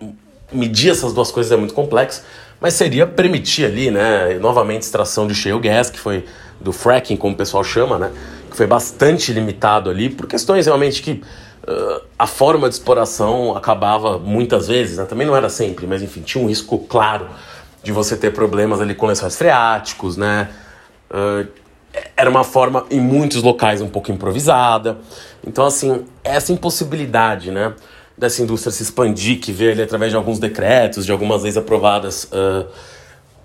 medir 0.54 0.92
essas 0.92 1.14
duas 1.14 1.32
coisas 1.32 1.52
é 1.52 1.58
muito 1.58 1.74
complexo, 1.74 2.24
mas 2.62 2.76
seria 2.76 3.08
permitir 3.08 3.66
ali, 3.66 3.90
né? 3.90 4.36
Novamente 4.40 4.84
extração 4.84 5.26
de 5.26 5.34
shale 5.34 5.60
gas, 5.60 5.90
que 5.90 6.00
foi 6.00 6.24
do 6.60 6.72
fracking, 6.72 7.18
como 7.18 7.34
o 7.34 7.38
pessoal 7.38 7.64
chama, 7.64 7.98
né? 7.98 8.12
Que 8.52 8.56
foi 8.56 8.68
bastante 8.68 9.34
limitado 9.34 9.90
ali 9.90 10.10
por 10.10 10.28
questões 10.28 10.68
realmente 10.68 11.02
que 11.02 11.24
uh, 11.68 12.02
a 12.20 12.28
forma 12.28 12.70
de 12.70 12.76
exploração 12.76 13.58
acabava 13.58 14.20
muitas 14.20 14.68
vezes, 14.68 14.98
né? 14.98 15.06
também 15.06 15.26
não 15.26 15.36
era 15.36 15.50
sempre, 15.50 15.88
mas 15.88 16.04
enfim, 16.04 16.22
tinha 16.22 16.44
um 16.44 16.48
risco 16.48 16.78
claro 16.78 17.28
de 17.82 17.92
você 17.92 18.16
ter 18.16 18.32
problemas 18.32 18.80
ali 18.80 18.94
com 18.94 19.08
lençóis 19.08 19.36
freáticos, 19.36 20.16
né? 20.16 20.50
Uh, 21.10 21.48
era 22.16 22.30
uma 22.30 22.44
forma, 22.44 22.86
em 22.90 23.00
muitos 23.00 23.42
locais, 23.42 23.82
um 23.82 23.90
pouco 23.90 24.12
improvisada. 24.12 25.00
Então, 25.46 25.66
assim, 25.66 26.06
essa 26.24 26.54
impossibilidade, 26.54 27.52
né? 27.52 27.74
Dessa 28.18 28.42
indústria 28.42 28.72
se 28.72 28.84
expandir, 28.84 29.40
que 29.40 29.52
veio 29.52 29.72
ali 29.72 29.82
através 29.82 30.12
de 30.12 30.16
alguns 30.16 30.38
decretos, 30.38 31.06
de 31.06 31.12
algumas 31.12 31.44
leis 31.44 31.58
aprovadas, 31.58 32.26
uh, 32.26 32.68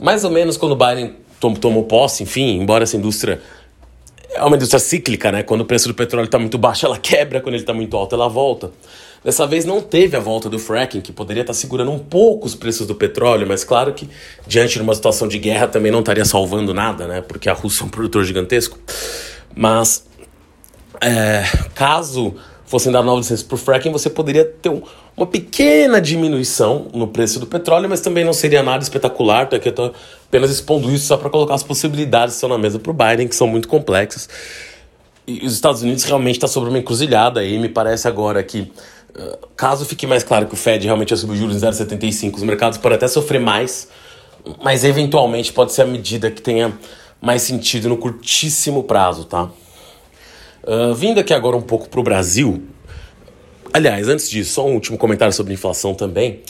mais 0.00 0.24
ou 0.24 0.30
menos 0.30 0.56
quando 0.56 0.72
o 0.72 0.76
Biden 0.76 1.14
tom, 1.40 1.54
tomou 1.54 1.84
posse, 1.84 2.22
enfim, 2.22 2.58
embora 2.60 2.84
essa 2.84 2.96
indústria 2.96 3.40
é 4.34 4.44
uma 4.44 4.56
indústria 4.56 4.78
cíclica, 4.78 5.32
né? 5.32 5.42
Quando 5.42 5.62
o 5.62 5.64
preço 5.64 5.88
do 5.88 5.94
petróleo 5.94 6.26
está 6.26 6.38
muito 6.38 6.58
baixo, 6.58 6.84
ela 6.84 6.98
quebra, 6.98 7.40
quando 7.40 7.54
ele 7.54 7.62
está 7.62 7.72
muito 7.72 7.96
alto, 7.96 8.14
ela 8.14 8.28
volta. 8.28 8.70
Dessa 9.24 9.46
vez 9.46 9.64
não 9.64 9.80
teve 9.80 10.16
a 10.16 10.20
volta 10.20 10.48
do 10.48 10.58
fracking, 10.58 11.00
que 11.00 11.10
poderia 11.10 11.40
estar 11.40 11.52
tá 11.52 11.58
segurando 11.58 11.90
um 11.90 11.98
pouco 11.98 12.46
os 12.46 12.54
preços 12.54 12.86
do 12.86 12.94
petróleo, 12.94 13.46
mas 13.46 13.64
claro 13.64 13.92
que 13.92 14.08
diante 14.46 14.74
de 14.74 14.82
uma 14.82 14.94
situação 14.94 15.26
de 15.26 15.38
guerra 15.38 15.66
também 15.66 15.90
não 15.90 16.00
estaria 16.00 16.24
salvando 16.24 16.74
nada, 16.74 17.06
né? 17.06 17.20
Porque 17.22 17.48
a 17.48 17.52
Rússia 17.52 17.82
é 17.82 17.86
um 17.86 17.88
produtor 17.88 18.24
gigantesco. 18.24 18.78
Mas 19.54 20.06
é, 21.00 21.44
caso 21.74 22.34
fossem 22.66 22.90
dar 22.90 23.02
novas 23.02 23.26
licenças 23.26 23.46
o 23.50 23.56
fracking, 23.56 23.92
você 23.92 24.10
poderia 24.10 24.44
ter 24.44 24.68
um, 24.68 24.82
uma 25.16 25.26
pequena 25.26 26.00
diminuição 26.00 26.88
no 26.92 27.06
preço 27.06 27.38
do 27.38 27.46
petróleo, 27.46 27.88
mas 27.88 28.00
também 28.00 28.24
não 28.24 28.32
seria 28.32 28.62
nada 28.62 28.82
espetacular, 28.82 29.48
porque 29.48 29.68
eu 29.68 29.70
estou 29.70 29.92
apenas 30.26 30.50
expondo 30.50 30.90
isso 30.92 31.06
só 31.06 31.16
para 31.16 31.30
colocar 31.30 31.54
as 31.54 31.62
possibilidades 31.62 32.34
que 32.34 32.36
estão 32.38 32.48
na 32.48 32.58
mesa 32.58 32.78
para 32.78 32.90
o 32.90 32.94
Biden, 32.94 33.28
que 33.28 33.36
são 33.36 33.46
muito 33.46 33.68
complexas. 33.68 34.28
E 35.26 35.44
os 35.44 35.54
Estados 35.54 35.82
Unidos 35.82 36.04
realmente 36.04 36.36
está 36.36 36.48
sobre 36.48 36.68
uma 36.68 36.78
encruzilhada 36.78 37.40
aí, 37.40 37.58
me 37.58 37.68
parece 37.68 38.06
agora 38.06 38.42
que, 38.42 38.60
uh, 39.16 39.38
caso 39.56 39.84
fique 39.84 40.06
mais 40.06 40.22
claro 40.22 40.46
que 40.46 40.54
o 40.54 40.56
Fed 40.56 40.84
realmente 40.84 41.10
vai 41.10 41.18
subir 41.18 41.32
os 41.32 41.38
juros 41.38 41.56
em 41.56 41.66
0,75, 41.66 42.36
os 42.36 42.42
mercados 42.42 42.78
podem 42.78 42.96
até 42.96 43.08
sofrer 43.08 43.40
mais, 43.40 43.88
mas 44.62 44.84
eventualmente 44.84 45.52
pode 45.52 45.72
ser 45.72 45.82
a 45.82 45.86
medida 45.86 46.30
que 46.30 46.42
tenha 46.42 46.76
mais 47.20 47.42
sentido 47.42 47.88
no 47.88 47.96
curtíssimo 47.96 48.84
prazo, 48.84 49.24
tá? 49.24 49.50
Uh, 50.64 50.94
vindo 50.94 51.20
aqui 51.20 51.32
agora 51.32 51.56
um 51.56 51.62
pouco 51.62 51.88
para 51.88 52.00
o 52.00 52.02
Brasil, 52.02 52.62
aliás, 53.72 54.08
antes 54.08 54.28
disso, 54.28 54.54
só 54.54 54.66
um 54.66 54.74
último 54.74 54.98
comentário 54.98 55.32
sobre 55.32 55.54
inflação 55.54 55.94
também. 55.94 56.40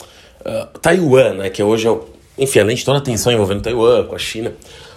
Uh, 0.41 0.79
Taiwan, 0.79 1.33
né, 1.33 1.49
que 1.49 1.61
hoje 1.61 1.87
é 1.87 1.91
o 1.91 2.17
enfim, 2.37 2.59
além 2.59 2.75
de 2.75 2.85
toda 2.85 2.99
a 2.99 3.01
tensão 3.01 3.33
envolvendo 3.33 3.61
Taiwan, 3.61 4.03
com 4.05 4.15
a 4.15 4.19
China, 4.19 4.53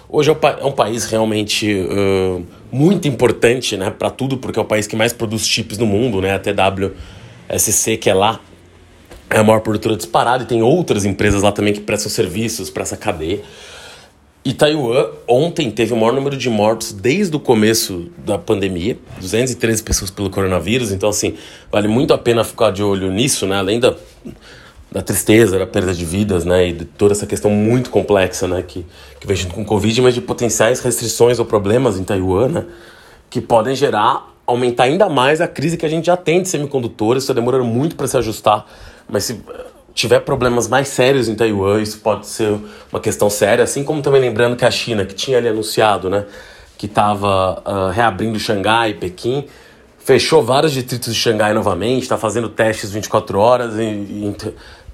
hoje 0.09 0.31
é 0.31 0.65
um 0.65 0.73
país 0.73 1.07
realmente 1.07 1.73
uh, 1.75 2.45
muito 2.71 3.09
importante 3.09 3.77
né, 3.77 3.91
para 3.91 4.11
tudo, 4.11 4.37
porque 4.37 4.59
é 4.59 4.63
o 4.63 4.65
país 4.65 4.87
que 4.87 4.95
mais 4.95 5.13
produz 5.13 5.47
chips 5.47 5.79
no 5.79 5.87
mundo, 5.87 6.21
né, 6.21 6.35
a 6.35 6.39
TWSC, 6.39 7.97
que 7.97 8.11
é 8.11 8.15
lá, 8.15 8.41
é 9.31 9.39
a 9.39 9.43
maior 9.43 9.61
produtora 9.61 9.97
disparada, 9.97 10.43
e 10.43 10.47
tem 10.47 10.63
outras 10.63 11.07
empresas 11.07 11.43
lá 11.43 11.51
também 11.51 11.73
que 11.73 11.81
prestam 11.81 12.11
serviços 12.11 12.69
para 12.69 12.83
essa 12.83 12.97
cadeia. 12.97 13.41
E 14.43 14.55
Taiwan 14.55 15.11
ontem 15.29 15.71
teve 15.71 15.93
o 15.93 15.97
maior 15.97 16.15
número 16.15 16.35
de 16.35 16.49
mortos 16.49 16.93
desde 16.93 17.37
o 17.37 17.41
começo 17.41 18.11
da 18.25 18.39
pandemia, 18.39 18.97
213 19.21 19.83
pessoas 19.83 20.11
pelo 20.11 20.31
coronavírus, 20.31 20.93
então 20.93 21.11
assim, 21.11 21.35
vale 21.71 21.89
muito 21.89 22.15
a 22.15 22.19
pena 22.19 22.43
ficar 22.43 22.71
de 22.71 22.83
olho 22.83 23.13
nisso, 23.13 23.47
né? 23.47 23.57
Além 23.57 23.79
da, 23.79 23.95
da 24.91 25.03
tristeza, 25.03 25.59
da 25.59 25.67
perda 25.67 25.93
de 25.93 26.07
vidas, 26.07 26.47
né? 26.47 26.69
E 26.69 26.73
de 26.73 26.87
toda 26.87 27.13
essa 27.13 27.27
questão 27.27 27.51
muito 27.51 27.91
complexa, 27.91 28.49
né? 28.49 28.65
Que, 28.67 28.87
que 29.21 29.27
vem 29.27 29.37
junto 29.37 29.55
com 29.55 29.61
o 29.61 29.65
Covid, 29.67 30.01
mas 30.01 30.15
de 30.15 30.23
potenciais 30.23 30.81
restrições 30.81 31.39
ou 31.39 31.45
problemas 31.45 31.99
em 31.99 32.05
Taiwan, 32.05 32.49
né? 32.49 32.65
Que 33.29 33.43
podem 33.43 33.77
gerar, 33.77 34.35
aumentar 34.47 34.85
ainda 34.85 35.07
mais 35.11 35.43
a 35.43 35.47
crise 35.47 35.77
que 35.77 35.85
a 35.85 35.89
gente 35.89 36.07
já 36.07 36.17
tem 36.17 36.41
de 36.41 36.49
semicondutores, 36.49 37.25
está 37.25 37.35
demorando 37.35 37.67
muito 37.67 37.95
para 37.95 38.07
se 38.07 38.17
ajustar, 38.17 38.67
mas 39.07 39.25
se 39.25 39.39
tiver 39.95 40.21
problemas 40.21 40.69
mais 40.69 40.89
sérios 40.89 41.29
em 41.29 41.35
Taiwan, 41.35 41.81
isso 41.81 41.99
pode 42.01 42.27
ser 42.27 42.59
uma 42.93 43.01
questão 43.01 43.29
séria, 43.29 43.65
assim 43.65 43.85
como 43.85 44.03
também 44.03 44.21
lembrando 44.21 44.57
que 44.57 44.65
a 44.65 44.71
China, 44.71 45.05
que 45.05 45.15
tinha 45.15 45.39
ali 45.39 45.49
anunciado, 45.49 46.09
né, 46.09 46.27
que 46.79 46.87
estava 46.87 47.59
uh, 47.59 47.63
ah, 47.65 47.93
reabrindo 47.93 48.39
Xangai 48.39 48.91
e 48.91 48.95
Pequim, 48.95 49.47
fechou 49.99 50.43
vários 50.43 50.73
distritos 50.73 51.15
de 51.15 51.21
Xangai 51.21 51.53
novamente, 51.53 52.03
está 52.03 52.17
fazendo 52.17 52.49
testes 52.49 52.91
24 52.91 53.39
horas, 53.39 53.75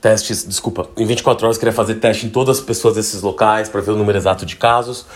testes, 0.00 0.47
desculpa, 0.47 0.88
em 0.97 1.07
24 1.07 1.47
horas 1.47 1.59
queria 1.59 1.73
fazer 1.73 1.97
teste 1.97 2.26
em 2.26 2.31
todas 2.31 2.59
as 2.59 2.65
pessoas 2.65 2.95
desses 2.95 3.23
locais 3.23 3.69
para 3.69 3.81
ver 3.81 3.93
o 3.93 3.97
número 3.97 4.19
exato 4.19 4.45
de 4.45 4.57
casos. 4.57 5.07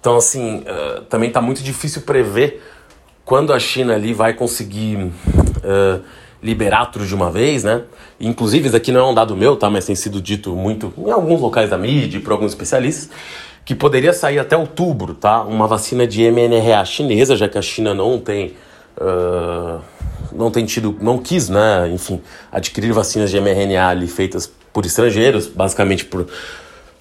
Então, 0.00 0.16
assim, 0.16 0.58
uh, 0.58 1.00
também 1.02 1.28
está 1.28 1.40
muito 1.40 1.62
difícil 1.62 2.02
prever 2.02 2.62
quando 3.24 3.52
a 3.52 3.58
China 3.58 3.94
ali 3.94 4.12
vai 4.12 4.34
conseguir 4.34 4.96
uh, 4.96 6.02
liberar 6.44 6.86
tudo 6.86 7.06
de 7.06 7.14
uma 7.14 7.30
vez, 7.30 7.64
né? 7.64 7.82
Inclusive, 8.20 8.66
isso 8.66 8.76
aqui 8.76 8.92
não 8.92 9.00
é 9.00 9.10
um 9.10 9.14
dado 9.14 9.34
meu, 9.34 9.56
tá? 9.56 9.70
Mas 9.70 9.86
tem 9.86 9.94
sido 9.94 10.20
dito 10.20 10.54
muito 10.54 10.92
em 10.98 11.10
alguns 11.10 11.40
locais 11.40 11.70
da 11.70 11.78
mídia 11.78 12.20
por 12.20 12.32
alguns 12.32 12.52
especialistas, 12.52 13.08
que 13.64 13.74
poderia 13.74 14.12
sair 14.12 14.38
até 14.38 14.54
outubro, 14.54 15.14
tá? 15.14 15.42
Uma 15.42 15.66
vacina 15.66 16.06
de 16.06 16.22
mRNA 16.30 16.84
chinesa, 16.84 17.34
já 17.34 17.48
que 17.48 17.56
a 17.56 17.62
China 17.62 17.94
não 17.94 18.20
tem. 18.20 18.52
Uh, 18.98 19.80
não 20.32 20.50
tem 20.50 20.66
tido, 20.66 20.96
não 21.00 21.18
quis, 21.18 21.48
né, 21.48 21.88
enfim, 21.92 22.20
adquirir 22.50 22.92
vacinas 22.92 23.30
de 23.30 23.40
mRNA 23.40 23.88
ali 23.88 24.08
feitas 24.08 24.50
por 24.72 24.84
estrangeiros, 24.84 25.46
basicamente 25.46 26.04
por, 26.04 26.26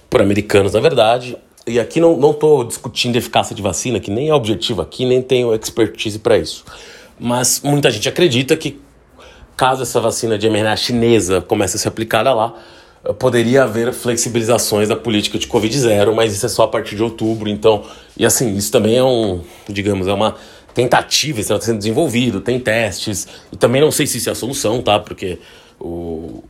por 0.10 0.22
americanos, 0.22 0.74
na 0.74 0.80
verdade. 0.80 1.36
E 1.66 1.80
aqui 1.80 2.00
não, 2.00 2.16
não 2.16 2.38
discutindo 2.66 3.16
eficácia 3.16 3.56
de 3.56 3.62
vacina, 3.62 4.00
que 4.00 4.12
nem 4.12 4.30
é 4.30 4.34
objetivo 4.34 4.82
aqui, 4.82 5.06
nem 5.06 5.22
tenho 5.22 5.54
expertise 5.54 6.20
para 6.20 6.38
isso. 6.38 6.64
Mas 7.20 7.62
muita 7.64 7.90
gente 7.90 8.08
acredita 8.08 8.56
que 8.56 8.80
caso 9.56 9.84
essa 9.84 10.00
vacina 10.00 10.38
de 10.38 10.50
mRNA 10.50 10.76
chinesa 10.76 11.42
comece 11.42 11.76
a 11.76 11.80
ser 11.80 11.88
aplicada 11.88 12.34
lá, 12.34 12.54
poderia 13.20 13.64
haver 13.64 13.92
flexibilizações 13.92 14.88
da 14.88 14.96
política 14.96 15.38
de 15.38 15.46
Covid 15.48 15.78
zero, 15.78 16.16
mas 16.16 16.34
isso 16.34 16.46
é 16.46 16.50
só 16.50 16.64
a 16.64 16.68
partir 16.68 16.96
de 16.96 17.04
outubro, 17.04 17.50
então, 17.50 17.84
e 18.16 18.26
assim, 18.26 18.56
isso 18.56 18.72
também 18.72 18.98
é 18.98 19.04
um, 19.04 19.42
digamos, 19.68 20.08
é 20.08 20.14
uma 20.14 20.36
tentativa, 20.74 21.40
está 21.40 21.60
sendo 21.60 21.80
desenvolvido, 21.80 22.40
tem 22.40 22.60
testes, 22.60 23.28
e 23.52 23.58
também 23.58 23.82
não 23.82 23.92
sei 23.92 24.08
se 24.08 24.18
isso 24.18 24.30
é 24.30 24.32
a 24.32 24.36
solução, 24.36 24.82
tá, 24.82 25.00
porque 25.00 25.38
o, 25.80 26.44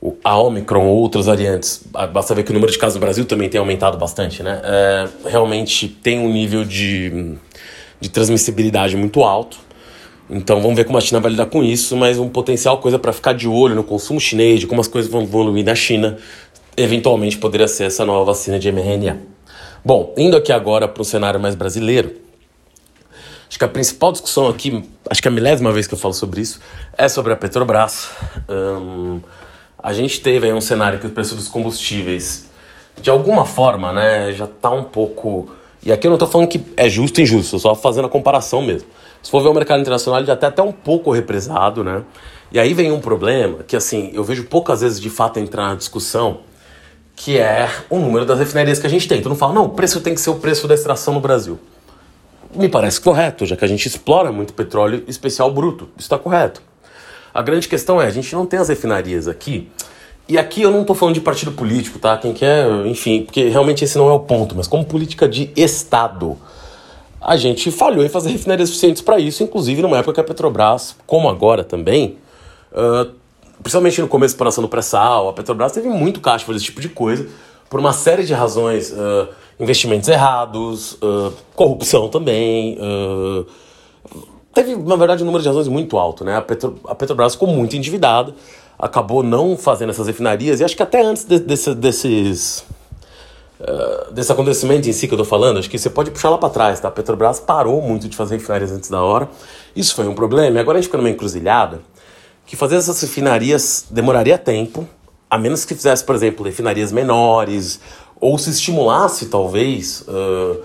o, 0.00 0.16
a 0.24 0.36
Omicron 0.36 0.86
ou 0.86 0.96
outras 0.98 1.26
variantes, 1.26 1.84
basta 2.12 2.34
ver 2.34 2.42
que 2.42 2.50
o 2.50 2.54
número 2.54 2.72
de 2.72 2.78
casos 2.78 2.96
no 2.96 3.00
Brasil 3.00 3.24
também 3.24 3.48
tem 3.48 3.60
aumentado 3.60 3.96
bastante, 3.96 4.42
né, 4.42 4.60
é, 4.64 5.08
realmente 5.26 5.88
tem 5.88 6.18
um 6.18 6.32
nível 6.32 6.64
de, 6.64 7.36
de 8.00 8.08
transmissibilidade 8.08 8.96
muito 8.96 9.22
alto, 9.22 9.67
então 10.30 10.60
vamos 10.60 10.76
ver 10.76 10.84
como 10.84 10.98
a 10.98 11.00
China 11.00 11.20
vai 11.20 11.30
lidar 11.30 11.46
com 11.46 11.64
isso, 11.64 11.96
mas 11.96 12.18
um 12.18 12.28
potencial 12.28 12.78
coisa 12.78 12.98
para 12.98 13.12
ficar 13.12 13.32
de 13.32 13.48
olho 13.48 13.74
no 13.74 13.82
consumo 13.82 14.20
chinês, 14.20 14.60
de 14.60 14.66
como 14.66 14.80
as 14.80 14.86
coisas 14.86 15.10
vão 15.10 15.22
evoluir 15.22 15.64
na 15.64 15.74
China, 15.74 16.18
eventualmente 16.76 17.38
poderia 17.38 17.66
ser 17.66 17.84
essa 17.84 18.04
nova 18.04 18.26
vacina 18.26 18.58
de 18.58 18.70
mRNA. 18.70 19.18
Bom, 19.82 20.12
indo 20.18 20.36
aqui 20.36 20.52
agora 20.52 20.86
para 20.86 21.00
o 21.00 21.04
cenário 21.04 21.40
mais 21.40 21.54
brasileiro, 21.54 22.14
acho 23.48 23.58
que 23.58 23.64
a 23.64 23.68
principal 23.68 24.12
discussão 24.12 24.48
aqui, 24.48 24.84
acho 25.08 25.22
que 25.22 25.28
a 25.28 25.30
milésima 25.30 25.72
vez 25.72 25.86
que 25.86 25.94
eu 25.94 25.98
falo 25.98 26.12
sobre 26.12 26.42
isso, 26.42 26.60
é 26.96 27.08
sobre 27.08 27.32
a 27.32 27.36
Petrobras. 27.36 28.10
Um, 28.48 29.20
a 29.82 29.94
gente 29.94 30.20
teve 30.20 30.46
aí 30.46 30.52
um 30.52 30.60
cenário 30.60 30.98
que 30.98 31.06
o 31.06 31.10
preço 31.10 31.34
dos 31.36 31.48
combustíveis, 31.48 32.50
de 33.00 33.08
alguma 33.08 33.46
forma, 33.46 33.94
né, 33.94 34.32
já 34.32 34.44
está 34.44 34.70
um 34.70 34.84
pouco. 34.84 35.48
E 35.82 35.90
aqui 35.90 36.06
eu 36.06 36.10
não 36.10 36.16
estou 36.16 36.28
falando 36.28 36.48
que 36.48 36.60
é 36.76 36.86
justo 36.90 37.18
ou 37.18 37.24
injusto, 37.24 37.58
só 37.58 37.74
fazendo 37.74 38.06
a 38.06 38.10
comparação 38.10 38.60
mesmo 38.60 38.86
se 39.28 39.30
for 39.30 39.42
ver 39.42 39.50
o 39.50 39.52
mercado 39.52 39.78
internacional, 39.78 40.20
ele 40.20 40.26
já 40.26 40.32
está 40.32 40.46
até 40.46 40.62
um 40.62 40.72
pouco 40.72 41.12
represado, 41.12 41.84
né? 41.84 42.02
E 42.50 42.58
aí 42.58 42.72
vem 42.72 42.90
um 42.90 42.98
problema 42.98 43.58
que, 43.62 43.76
assim, 43.76 44.10
eu 44.14 44.24
vejo 44.24 44.44
poucas 44.44 44.80
vezes 44.80 44.98
de 44.98 45.10
fato 45.10 45.38
entrar 45.38 45.68
na 45.68 45.74
discussão, 45.74 46.38
que 47.14 47.36
é 47.36 47.68
o 47.90 47.98
número 47.98 48.24
das 48.24 48.38
refinarias 48.38 48.78
que 48.78 48.86
a 48.86 48.88
gente 48.88 49.06
tem. 49.06 49.20
Tu 49.20 49.28
não 49.28 49.36
fala, 49.36 49.52
não, 49.52 49.66
o 49.66 49.68
preço 49.68 50.00
tem 50.00 50.14
que 50.14 50.20
ser 50.22 50.30
o 50.30 50.36
preço 50.36 50.66
da 50.66 50.74
extração 50.74 51.12
no 51.12 51.20
Brasil. 51.20 51.58
Me 52.54 52.70
parece 52.70 53.02
correto, 53.02 53.44
já 53.44 53.54
que 53.54 53.66
a 53.66 53.68
gente 53.68 53.84
explora 53.84 54.32
muito 54.32 54.54
petróleo 54.54 55.04
especial 55.06 55.50
bruto. 55.50 55.90
Isso 55.98 56.06
está 56.06 56.16
correto. 56.16 56.62
A 57.34 57.42
grande 57.42 57.68
questão 57.68 58.00
é, 58.00 58.06
a 58.06 58.10
gente 58.10 58.34
não 58.34 58.46
tem 58.46 58.58
as 58.58 58.70
refinarias 58.70 59.28
aqui. 59.28 59.70
E 60.26 60.38
aqui 60.38 60.62
eu 60.62 60.70
não 60.70 60.80
estou 60.80 60.96
falando 60.96 61.16
de 61.16 61.20
partido 61.20 61.52
político, 61.52 61.98
tá? 61.98 62.16
Quem 62.16 62.32
quer, 62.32 62.66
enfim, 62.86 63.24
porque 63.24 63.50
realmente 63.50 63.84
esse 63.84 63.98
não 63.98 64.08
é 64.08 64.12
o 64.14 64.20
ponto, 64.20 64.56
mas 64.56 64.66
como 64.66 64.86
política 64.86 65.28
de 65.28 65.50
Estado 65.54 66.38
a 67.28 67.36
gente 67.36 67.70
falhou 67.70 68.02
em 68.02 68.08
fazer 68.08 68.30
refinarias 68.30 68.70
eficientes 68.70 69.02
para 69.02 69.18
isso, 69.18 69.42
inclusive 69.42 69.82
numa 69.82 69.98
época 69.98 70.14
que 70.14 70.20
a 70.20 70.24
Petrobras, 70.24 70.96
como 71.06 71.28
agora 71.28 71.62
também, 71.62 72.16
uh, 72.72 73.12
principalmente 73.62 74.00
no 74.00 74.08
começo 74.08 74.34
da 74.34 74.48
do 74.48 74.68
pré-sal, 74.68 75.28
a 75.28 75.32
Petrobras 75.34 75.72
teve 75.72 75.90
muito 75.90 76.20
caixa 76.22 76.46
para 76.46 76.56
esse 76.56 76.64
tipo 76.64 76.80
de 76.80 76.88
coisa, 76.88 77.28
por 77.68 77.78
uma 77.78 77.92
série 77.92 78.24
de 78.24 78.32
razões, 78.32 78.92
uh, 78.92 79.28
investimentos 79.60 80.08
errados, 80.08 80.94
uh, 80.94 81.30
corrupção 81.54 82.08
também, 82.08 82.78
teve, 84.54 84.74
na 84.74 84.96
verdade, 84.96 85.22
um 85.22 85.26
número 85.26 85.42
de 85.42 85.48
razões 85.48 85.68
muito 85.68 85.98
alto, 85.98 86.24
né? 86.24 86.34
A, 86.34 86.40
Petro, 86.40 86.80
a 86.86 86.94
Petrobras 86.94 87.34
ficou 87.34 87.48
muito 87.48 87.76
endividada, 87.76 88.34
acabou 88.78 89.22
não 89.22 89.54
fazendo 89.54 89.90
essas 89.90 90.06
refinarias, 90.06 90.60
e 90.60 90.64
acho 90.64 90.74
que 90.74 90.82
até 90.82 91.02
antes 91.02 91.24
de, 91.24 91.38
de, 91.38 91.74
desses 91.74 92.64
uh, 93.60 94.12
desse 94.12 94.30
acontecimento 94.30 94.88
em 94.88 94.92
si 94.92 95.06
que 95.08 95.14
eu 95.14 95.18
tô 95.18 95.24
falando, 95.24 95.58
acho 95.58 95.70
que 95.70 95.78
você 95.78 95.90
pode 95.90 96.10
puxar 96.10 96.30
lá 96.30 96.38
para 96.38 96.50
trás, 96.50 96.80
tá? 96.80 96.88
A 96.88 96.90
Petrobras 96.90 97.40
parou 97.40 97.80
muito 97.82 98.08
de 98.08 98.16
fazer 98.16 98.36
refinarias 98.36 98.72
antes 98.72 98.90
da 98.90 99.02
hora. 99.02 99.28
Isso 99.74 99.94
foi 99.94 100.06
um 100.06 100.14
problema. 100.14 100.56
E 100.56 100.60
agora 100.60 100.78
a 100.78 100.80
gente 100.80 100.88
fica 100.88 100.98
numa 100.98 101.10
encruzilhada 101.10 101.80
que 102.46 102.56
fazer 102.56 102.76
essas 102.76 103.00
refinarias 103.00 103.86
demoraria 103.90 104.38
tempo, 104.38 104.88
a 105.30 105.36
menos 105.36 105.64
que 105.64 105.74
fizesse, 105.74 106.02
por 106.02 106.14
exemplo, 106.14 106.44
refinarias 106.44 106.90
menores, 106.90 107.78
ou 108.18 108.38
se 108.38 108.50
estimulasse, 108.50 109.26
talvez, 109.26 110.02
uh, 110.08 110.62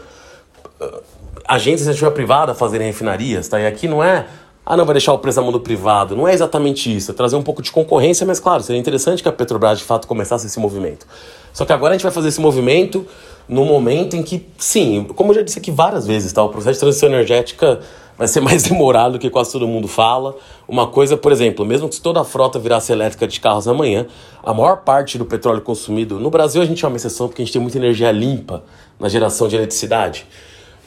uh, 0.82 1.04
agentes 1.46 1.84
de 1.84 1.90
iniciativa 1.90 2.12
privada 2.12 2.54
a 2.54 2.56
fazerem 2.56 2.88
refinarias, 2.88 3.48
tá? 3.48 3.60
E 3.60 3.68
aqui 3.68 3.88
não 3.88 4.04
é, 4.04 4.26
ah, 4.65 4.77
não, 4.77 4.86
vai 4.86 4.93
deixar 4.93 5.12
o 5.13 5.20
preço 5.20 5.39
na 5.39 5.43
mão 5.43 5.51
do 5.51 5.60
privado. 5.60 6.15
Não 6.15 6.27
é 6.27 6.34
exatamente 6.34 6.96
isso, 6.96 7.12
é 7.12 7.13
trazer 7.13 7.36
um 7.36 7.43
pouco 7.43 7.62
de 7.62 7.72
concorrência, 7.72 8.25
mas 8.25 8.39
claro, 8.39 8.63
seria 8.63 8.79
interessante 8.79 9.22
que 9.22 9.27
a 9.27 9.32
Petrobras 9.32 9.79
de 9.79 9.84
fato 9.84 10.08
começasse 10.08 10.48
esse 10.48 10.60
movimento. 10.60 11.05
Só 11.51 11.65
que 11.65 11.74
agora 11.74 11.93
a 11.93 11.98
gente 11.98 12.03
vai 12.03 12.12
fazer 12.12 12.29
esse 12.29 12.39
movimento 12.39 13.05
no 13.48 13.65
momento 13.65 14.15
em 14.15 14.24
que, 14.24 14.48
sim, 14.58 15.05
como 15.15 15.32
eu 15.32 15.36
já 15.36 15.41
disse 15.41 15.60
aqui 15.60 15.70
várias 15.70 16.08
vezes, 16.08 16.32
tá? 16.32 16.41
o 16.41 16.50
processo 16.50 16.75
de 16.75 16.79
transição 16.79 17.10
energética 17.10 17.82
vai 18.17 18.27
ser 18.27 18.39
mais 18.41 18.63
demorado 18.63 19.13
do 19.13 19.20
que 19.20 19.29
quase 19.29 19.51
todo 19.51 19.67
mundo 19.67 19.88
fala. 19.88 20.36
Uma 20.65 20.88
coisa, 20.88 21.17
por 21.17 21.32
exemplo, 21.32 21.65
mesmo 21.65 21.89
que 21.89 22.00
toda 22.00 22.22
a 22.22 22.24
frota 22.24 22.58
virasse 22.58 22.91
elétrica 22.91 23.27
de 23.27 23.39
carros 23.39 23.67
amanhã, 23.67 24.08
a 24.41 24.53
maior 24.53 24.77
parte 24.77 25.17
do 25.17 25.25
petróleo 25.25 25.62
consumido 25.62 26.20
no 26.20 26.29
Brasil 26.29 26.62
a 26.62 26.65
gente 26.65 26.84
é 26.84 26.88
uma 26.88 26.98
exceção 26.98 27.27
porque 27.27 27.41
a 27.41 27.46
gente 27.46 27.53
tem 27.53 27.62
muita 27.62 27.77
energia 27.77 28.12
limpa 28.12 28.63
na 29.00 29.10
geração 29.10 29.48
de 29.48 29.55
eletricidade. 29.55 30.25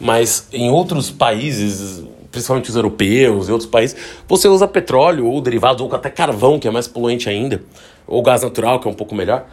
Mas 0.00 0.48
em 0.52 0.70
outros 0.70 1.10
países, 1.10 2.04
principalmente 2.36 2.68
os 2.68 2.76
europeus 2.76 3.48
e 3.48 3.52
outros 3.52 3.68
países, 3.68 3.96
você 4.28 4.46
usa 4.46 4.68
petróleo 4.68 5.26
ou 5.26 5.40
derivados, 5.40 5.80
ou 5.80 5.94
até 5.94 6.10
carvão, 6.10 6.58
que 6.58 6.68
é 6.68 6.70
mais 6.70 6.86
poluente 6.86 7.30
ainda, 7.30 7.62
ou 8.06 8.22
gás 8.22 8.42
natural, 8.42 8.78
que 8.78 8.86
é 8.86 8.90
um 8.90 8.94
pouco 8.94 9.14
melhor, 9.14 9.46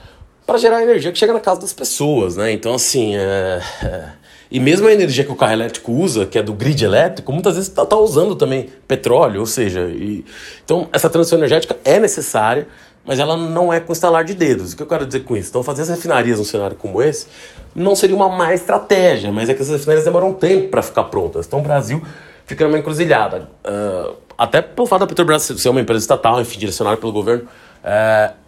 para 0.45 0.57
gerar 0.57 0.83
energia 0.83 1.09
que 1.11 1.17
chega 1.17 1.31
na 1.31 1.39
casa 1.39 1.61
das 1.61 1.71
pessoas, 1.71 2.35
né? 2.35 2.51
Então, 2.51 2.73
assim, 2.73 3.15
é, 3.15 3.61
é... 3.81 4.05
e 4.51 4.59
mesmo 4.59 4.85
a 4.87 4.91
energia 4.91 5.23
que 5.23 5.31
o 5.31 5.35
carro 5.35 5.53
elétrico 5.53 5.93
usa, 5.93 6.25
que 6.25 6.37
é 6.37 6.43
do 6.43 6.53
grid 6.53 6.83
elétrico, 6.83 7.31
muitas 7.31 7.55
vezes 7.55 7.69
está 7.69 7.85
tá 7.85 7.95
usando 7.95 8.35
também 8.35 8.69
petróleo, 8.85 9.39
ou 9.39 9.45
seja, 9.45 9.87
e... 9.89 10.25
então 10.65 10.89
essa 10.91 11.09
transição 11.09 11.39
energética 11.39 11.77
é 11.85 12.01
necessária, 12.01 12.67
mas 13.05 13.19
ela 13.19 13.35
não 13.37 13.71
é 13.71 13.79
com 13.79 13.91
estalar 13.91 14.23
de 14.23 14.33
dedos. 14.33 14.73
O 14.73 14.77
que 14.77 14.83
eu 14.83 14.87
quero 14.87 15.05
dizer 15.05 15.21
com 15.21 15.35
isso? 15.35 15.49
Então, 15.49 15.61
fazer 15.61 15.81
as 15.81 15.89
refinarias 15.89 16.37
num 16.37 16.45
cenário 16.45 16.75
como 16.75 17.01
esse 17.01 17.27
não 17.75 17.95
seria 17.95 18.15
uma 18.15 18.29
má 18.29 18.53
estratégia, 18.53 19.31
mas 19.31 19.49
é 19.49 19.53
que 19.53 19.61
essas 19.61 19.73
refinarias 19.73 20.05
demoram 20.05 20.33
tempo 20.33 20.69
para 20.69 20.81
ficar 20.81 21.05
prontas. 21.05 21.45
Então, 21.45 21.59
o 21.59 21.61
Brasil 21.61 22.01
fica 22.45 22.65
numa 22.65 22.77
encruzilhada. 22.79 23.49
Uh, 23.65 24.15
até 24.37 24.61
pelo 24.61 24.87
fato 24.87 25.01
da 25.01 25.07
Petrobras 25.07 25.43
ser 25.43 25.69
uma 25.69 25.81
empresa 25.81 26.03
estatal, 26.03 26.41
enfim, 26.41 26.59
direcionada 26.59 26.97
pelo 26.97 27.11
governo. 27.11 27.47
Uh, 27.83 28.43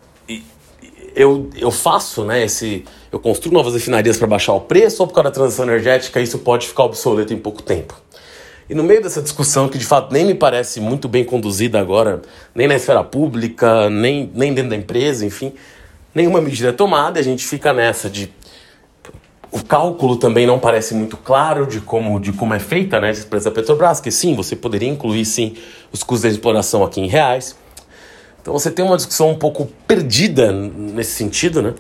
eu, 1.16 1.50
eu 1.56 1.72
faço, 1.72 2.25
né, 2.25 2.44
esse, 2.44 2.84
eu 3.12 3.20
construo 3.20 3.54
novas 3.54 3.74
refinarias 3.74 4.18
para 4.18 4.28
baixar 4.28 4.54
o 4.54 4.60
preço 4.60 5.02
ou 5.02 5.08
por 5.08 5.14
causa 5.14 5.30
da 5.30 5.34
transição 5.34 5.66
energética 5.66 6.20
isso 6.20 6.40
pode 6.40 6.68
ficar 6.68 6.84
obsoleto 6.84 7.34
em 7.34 7.38
pouco 7.38 7.64
tempo? 7.64 7.96
E 8.70 8.74
no 8.74 8.84
meio 8.84 9.02
dessa 9.02 9.22
discussão, 9.22 9.70
que 9.70 9.78
de 9.78 9.86
fato 9.86 10.12
nem 10.12 10.25
me 10.25 10.34
parece 10.34 10.82
muito 10.82 11.08
bem 11.08 11.24
conduzida 11.24 11.80
agora, 11.80 12.22
nem 12.54 12.68
na 12.68 12.75
esfera 12.75 13.04
pública, 13.04 13.90
nem, 13.90 14.30
nem 14.34 14.54
dentro 14.54 14.72
da 14.72 14.75
empresa, 14.75 15.25
enfim, 15.25 15.54
nenhuma 16.14 16.42
medida 16.42 16.70
é 16.70 16.72
tomada, 16.72 17.20
e 17.20 17.22
a 17.22 17.24
gente 17.24 17.46
fica 17.46 17.72
nessa 17.72 18.10
de. 18.10 18.34
O 19.56 19.64
cálculo 19.64 20.18
também 20.18 20.46
não 20.46 20.60
parece 20.60 20.94
muito 20.94 21.16
claro 21.16 21.66
de 21.66 21.80
como, 21.80 22.20
de 22.20 22.34
como 22.34 22.54
é 22.54 22.60
feita 22.60 23.00
né, 23.00 23.12
essa 23.12 23.26
empresa 23.26 23.50
Petrobras, 23.50 24.02
que 24.02 24.12
sim, 24.12 24.36
você 24.36 24.54
poderia 24.54 24.90
incluir 24.90 25.24
sim 25.24 25.56
os 25.94 26.04
custos 26.04 26.24
da 26.24 26.28
exploração 26.28 26.84
aqui 26.84 27.00
em 27.00 27.08
reais. 27.08 27.56
Então 28.42 28.52
você 28.52 28.70
tem 28.70 28.84
uma 28.84 28.98
discussão 28.98 29.30
um 29.30 29.40
pouco 29.40 29.70
perdida 29.88 30.52
nesse 30.52 31.12
sentido, 31.12 31.62
né? 31.62 31.74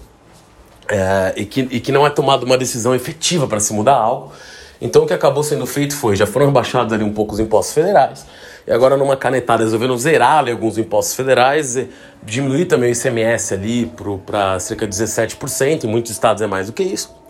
É, 0.87 1.33
e, 1.35 1.45
que, 1.45 1.67
e 1.69 1.81
que 1.81 1.91
não 1.91 2.07
é 2.07 2.09
tomada 2.09 2.45
uma 2.45 2.57
decisão 2.57 2.95
efetiva 2.95 3.45
para 3.45 3.59
se 3.59 3.73
mudar 3.73 3.95
algo. 3.95 4.31
Então 4.79 5.03
o 5.03 5.05
que 5.05 5.13
acabou 5.13 5.43
sendo 5.43 5.65
feito 5.65 5.97
foi, 5.97 6.15
já 6.15 6.25
foram 6.25 6.45
rebaixados 6.45 6.93
ali 6.93 7.03
um 7.03 7.11
pouco 7.11 7.33
os 7.33 7.41
impostos 7.41 7.73
federais, 7.73 8.25
e 8.65 8.71
agora 8.71 8.95
numa 8.95 9.17
canetada 9.17 9.65
resolveram 9.65 9.97
zerar 9.97 10.37
ali 10.37 10.51
alguns 10.51 10.77
impostos 10.77 11.13
federais, 11.13 11.77
diminuir 12.23 12.67
também 12.67 12.91
o 12.91 12.93
ICMS 12.93 13.53
ali 13.53 13.91
para 14.25 14.61
cerca 14.61 14.87
de 14.87 14.95
17%, 14.95 15.83
em 15.83 15.87
muitos 15.87 16.13
estados 16.13 16.41
é 16.41 16.47
mais 16.47 16.67
do 16.67 16.73
que 16.73 16.83
isso. 16.83 17.24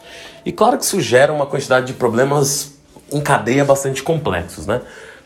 E 0.46 0.52
claro 0.52 0.78
que 0.78 0.84
isso 0.84 1.02
gera 1.02 1.34
uma 1.34 1.46
quantidade 1.46 1.88
de 1.88 1.94
problemas 1.94 2.74
em 3.12 3.22
cadeia 3.22 3.64
bastante 3.64 4.04
complexos, 4.04 4.66
né? 4.66 4.82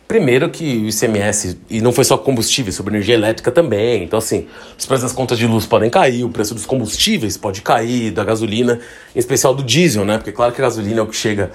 Primeiro 0.07 0.49
que 0.49 0.63
o 0.63 0.89
ICMS, 0.89 1.59
e 1.69 1.81
não 1.81 1.91
foi 1.91 2.03
só 2.03 2.17
combustível, 2.17 2.73
sobre 2.73 2.95
energia 2.95 3.13
elétrica 3.13 3.51
também. 3.51 4.03
Então, 4.03 4.17
assim, 4.17 4.47
os 4.75 4.85
preços 4.85 5.03
das 5.03 5.13
contas 5.13 5.37
de 5.37 5.45
luz 5.45 5.67
podem 5.67 5.87
cair, 5.87 6.23
o 6.23 6.29
preço 6.29 6.55
dos 6.55 6.65
combustíveis 6.65 7.37
pode 7.37 7.61
cair, 7.61 8.09
da 8.09 8.23
gasolina, 8.23 8.79
em 9.15 9.19
especial 9.19 9.53
do 9.53 9.61
diesel, 9.61 10.03
né? 10.03 10.17
Porque 10.17 10.31
claro 10.31 10.51
que 10.51 10.59
a 10.61 10.65
gasolina 10.65 10.99
é 10.99 11.03
o 11.03 11.07
que 11.07 11.15
chega 11.15 11.51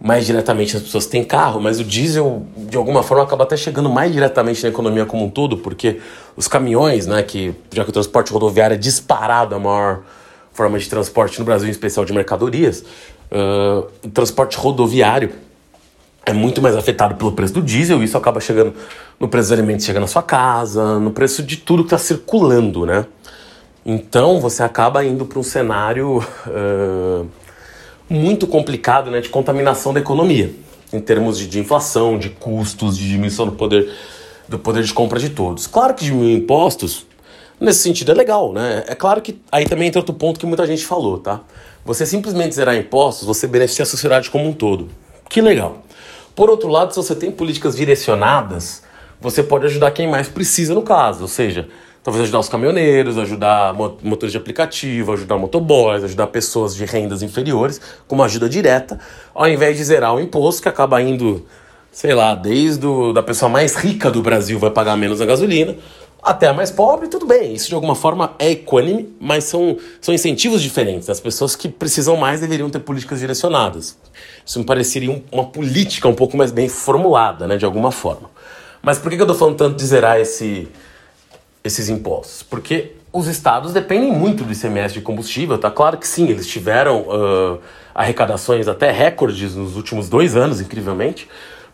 mais 0.00 0.26
diretamente 0.26 0.76
as 0.76 0.82
pessoas 0.82 1.06
têm 1.06 1.24
carro, 1.24 1.60
mas 1.60 1.80
o 1.80 1.84
diesel, 1.84 2.46
de 2.56 2.76
alguma 2.76 3.02
forma, 3.02 3.24
acaba 3.24 3.44
até 3.44 3.56
chegando 3.56 3.88
mais 3.88 4.12
diretamente 4.12 4.62
na 4.62 4.68
economia 4.68 5.06
como 5.06 5.24
um 5.24 5.30
todo, 5.30 5.56
porque 5.56 6.00
os 6.36 6.46
caminhões, 6.46 7.06
né, 7.06 7.22
que 7.22 7.54
já 7.72 7.82
que 7.82 7.90
o 7.90 7.92
transporte 7.92 8.32
rodoviário 8.32 8.74
é 8.74 8.78
disparado 8.78 9.54
a 9.54 9.58
maior 9.58 10.02
forma 10.56 10.78
de 10.78 10.88
transporte 10.88 11.38
no 11.38 11.44
Brasil, 11.44 11.68
em 11.68 11.70
especial 11.70 12.04
de 12.04 12.12
mercadorias, 12.12 12.80
uh, 13.30 13.86
o 14.02 14.08
transporte 14.08 14.56
rodoviário 14.56 15.30
é 16.24 16.32
muito 16.32 16.60
mais 16.60 16.74
afetado 16.74 17.14
pelo 17.14 17.32
preço 17.32 17.54
do 17.54 17.62
diesel, 17.62 18.00
e 18.00 18.04
isso 18.04 18.16
acaba 18.16 18.40
chegando 18.40 18.74
no 19.20 19.28
preço 19.28 19.50
dos 19.50 19.52
alimentos, 19.52 19.84
chega 19.84 20.00
na 20.00 20.08
sua 20.08 20.22
casa, 20.22 20.98
no 20.98 21.12
preço 21.12 21.42
de 21.42 21.58
tudo 21.58 21.84
que 21.84 21.94
está 21.94 21.98
circulando, 21.98 22.84
né? 22.84 23.06
Então 23.84 24.40
você 24.40 24.64
acaba 24.64 25.04
indo 25.04 25.24
para 25.24 25.38
um 25.38 25.42
cenário 25.44 26.18
uh, 26.18 27.26
muito 28.08 28.46
complicado 28.46 29.10
né, 29.10 29.20
de 29.20 29.28
contaminação 29.28 29.92
da 29.92 30.00
economia, 30.00 30.52
em 30.92 31.00
termos 31.00 31.38
de, 31.38 31.46
de 31.46 31.60
inflação, 31.60 32.18
de 32.18 32.30
custos, 32.30 32.96
de 32.96 33.06
diminuição 33.06 33.46
do 33.46 33.52
poder, 33.52 33.88
do 34.48 34.58
poder 34.58 34.82
de 34.82 34.92
compra 34.92 35.20
de 35.20 35.30
todos. 35.30 35.68
Claro 35.68 35.94
que 35.94 36.04
diminuir 36.04 36.34
impostos, 36.34 37.06
nesse 37.60 37.80
sentido, 37.80 38.12
é 38.12 38.14
legal, 38.14 38.52
né? 38.52 38.84
É 38.86 38.94
claro 38.94 39.20
que 39.20 39.40
aí 39.50 39.66
também 39.66 39.88
entra 39.88 40.00
outro 40.00 40.14
ponto 40.14 40.38
que 40.38 40.46
muita 40.46 40.66
gente 40.66 40.86
falou, 40.86 41.18
tá? 41.18 41.40
Você 41.84 42.04
simplesmente 42.04 42.54
zerar 42.54 42.76
impostos, 42.76 43.26
você 43.26 43.46
beneficia 43.46 43.82
a 43.82 43.86
sociedade 43.86 44.30
como 44.30 44.48
um 44.48 44.52
todo. 44.52 44.88
Que 45.28 45.40
legal. 45.40 45.82
Por 46.34 46.50
outro 46.50 46.68
lado, 46.68 46.92
se 46.92 46.96
você 46.96 47.14
tem 47.14 47.30
políticas 47.30 47.76
direcionadas, 47.76 48.82
você 49.20 49.42
pode 49.42 49.66
ajudar 49.66 49.90
quem 49.92 50.08
mais 50.08 50.28
precisa 50.28 50.74
no 50.74 50.82
caso, 50.82 51.22
ou 51.22 51.28
seja, 51.28 51.68
Talvez 52.06 52.22
ajudar 52.22 52.38
os 52.38 52.48
caminhoneiros, 52.48 53.18
ajudar 53.18 53.74
motores 53.74 54.30
de 54.30 54.38
aplicativo, 54.38 55.12
ajudar 55.12 55.38
motoboys, 55.38 56.04
ajudar 56.04 56.28
pessoas 56.28 56.72
de 56.76 56.84
rendas 56.84 57.20
inferiores, 57.20 57.80
com 58.06 58.14
uma 58.14 58.26
ajuda 58.26 58.48
direta, 58.48 59.00
ao 59.34 59.48
invés 59.48 59.76
de 59.76 59.82
zerar 59.82 60.14
o 60.14 60.20
imposto 60.20 60.62
que 60.62 60.68
acaba 60.68 61.02
indo, 61.02 61.44
sei 61.90 62.14
lá, 62.14 62.36
desde 62.36 62.86
o, 62.86 63.12
da 63.12 63.24
pessoa 63.24 63.48
mais 63.48 63.74
rica 63.74 64.08
do 64.08 64.22
Brasil 64.22 64.56
vai 64.56 64.70
pagar 64.70 64.96
menos 64.96 65.20
a 65.20 65.26
gasolina, 65.26 65.74
até 66.22 66.48
a 66.48 66.52
mais 66.52 66.70
pobre, 66.70 67.08
tudo 67.08 67.26
bem. 67.26 67.54
Isso 67.54 67.68
de 67.68 67.74
alguma 67.74 67.94
forma 67.94 68.34
é 68.38 68.50
equânime, 68.50 69.14
mas 69.20 69.44
são, 69.44 69.76
são 70.00 70.14
incentivos 70.14 70.60
diferentes. 70.60 71.08
As 71.08 71.20
pessoas 71.20 71.54
que 71.54 71.68
precisam 71.68 72.16
mais 72.16 72.40
deveriam 72.40 72.68
ter 72.68 72.80
políticas 72.80 73.20
direcionadas. 73.20 73.96
Isso 74.44 74.58
me 74.58 74.64
pareceria 74.64 75.22
uma 75.30 75.44
política 75.44 76.08
um 76.08 76.14
pouco 76.14 76.36
mais 76.36 76.50
bem 76.50 76.68
formulada, 76.68 77.46
né, 77.46 77.56
de 77.56 77.64
alguma 77.64 77.92
forma. 77.92 78.30
Mas 78.82 78.98
por 78.98 79.10
que 79.10 79.16
eu 79.16 79.22
estou 79.22 79.36
falando 79.36 79.56
tanto 79.56 79.76
de 79.76 79.86
zerar 79.86 80.20
esse, 80.20 80.68
esses 81.64 81.88
impostos? 81.88 82.42
Porque 82.42 82.92
os 83.12 83.26
estados 83.26 83.72
dependem 83.72 84.12
muito 84.12 84.44
do 84.44 84.52
ICMS 84.52 84.94
de 84.94 85.00
combustível, 85.00 85.56
tá? 85.58 85.70
Claro 85.70 85.96
que 85.96 86.06
sim, 86.06 86.28
eles 86.28 86.46
tiveram 86.46 87.00
uh, 87.02 87.58
arrecadações 87.94 88.68
até 88.68 88.90
recordes 88.90 89.54
nos 89.54 89.74
últimos 89.74 90.08
dois 90.08 90.36
anos, 90.36 90.60
incrivelmente, 90.60 91.26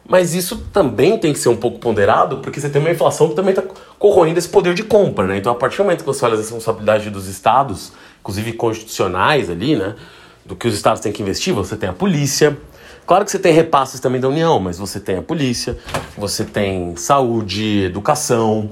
mas 0.09 0.35
isso 0.35 0.57
também 0.73 1.19
tem 1.19 1.33
que 1.33 1.39
ser 1.39 1.49
um 1.49 1.57
pouco 1.57 1.79
ponderado, 1.79 2.39
porque 2.39 2.61
você 2.61 2.69
tem 2.69 2.81
uma 2.81 2.91
inflação 2.91 3.29
que 3.29 3.35
também 3.35 3.55
está 3.55 3.63
corroendo 3.99 4.39
esse 4.39 4.49
poder 4.49 4.75
de 4.75 4.83
compra, 4.83 5.27
né? 5.27 5.37
Então, 5.37 5.53
a 5.53 5.55
partir 5.55 5.77
do 5.79 5.85
momento 5.85 6.01
que 6.01 6.07
você 6.07 6.25
olha 6.25 6.35
as 6.35 6.41
responsabilidades 6.41 7.11
dos 7.13 7.27
estados, 7.27 7.93
inclusive 8.21 8.53
constitucionais 8.55 9.49
ali, 9.49 9.77
né? 9.77 9.95
Do 10.45 10.57
que 10.57 10.67
os 10.67 10.75
estados 10.75 11.01
têm 11.01 11.13
que 11.13 11.23
investir, 11.23 11.55
você 11.55 11.77
tem 11.77 11.89
a 11.89 11.93
polícia. 11.93 12.57
Claro 13.07 13.25
que 13.25 13.31
você 13.31 13.39
tem 13.39 13.53
repasses 13.53 14.01
também 14.01 14.21
da 14.21 14.29
União, 14.29 14.59
mas 14.59 14.79
você 14.79 14.99
tem 14.99 15.19
a 15.19 15.23
polícia, 15.23 15.79
você 16.17 16.45
tem 16.45 16.97
saúde, 16.97 17.85
educação, 17.85 18.71